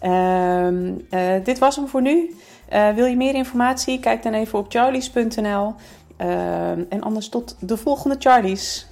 [0.00, 0.92] Ehm,
[1.44, 2.34] dit was hem voor nu.
[2.94, 4.00] wil je meer informatie?
[4.00, 5.74] Kijk dan even op charlies.nl.
[6.16, 8.86] Ehm, en anders tot de volgende Charlies.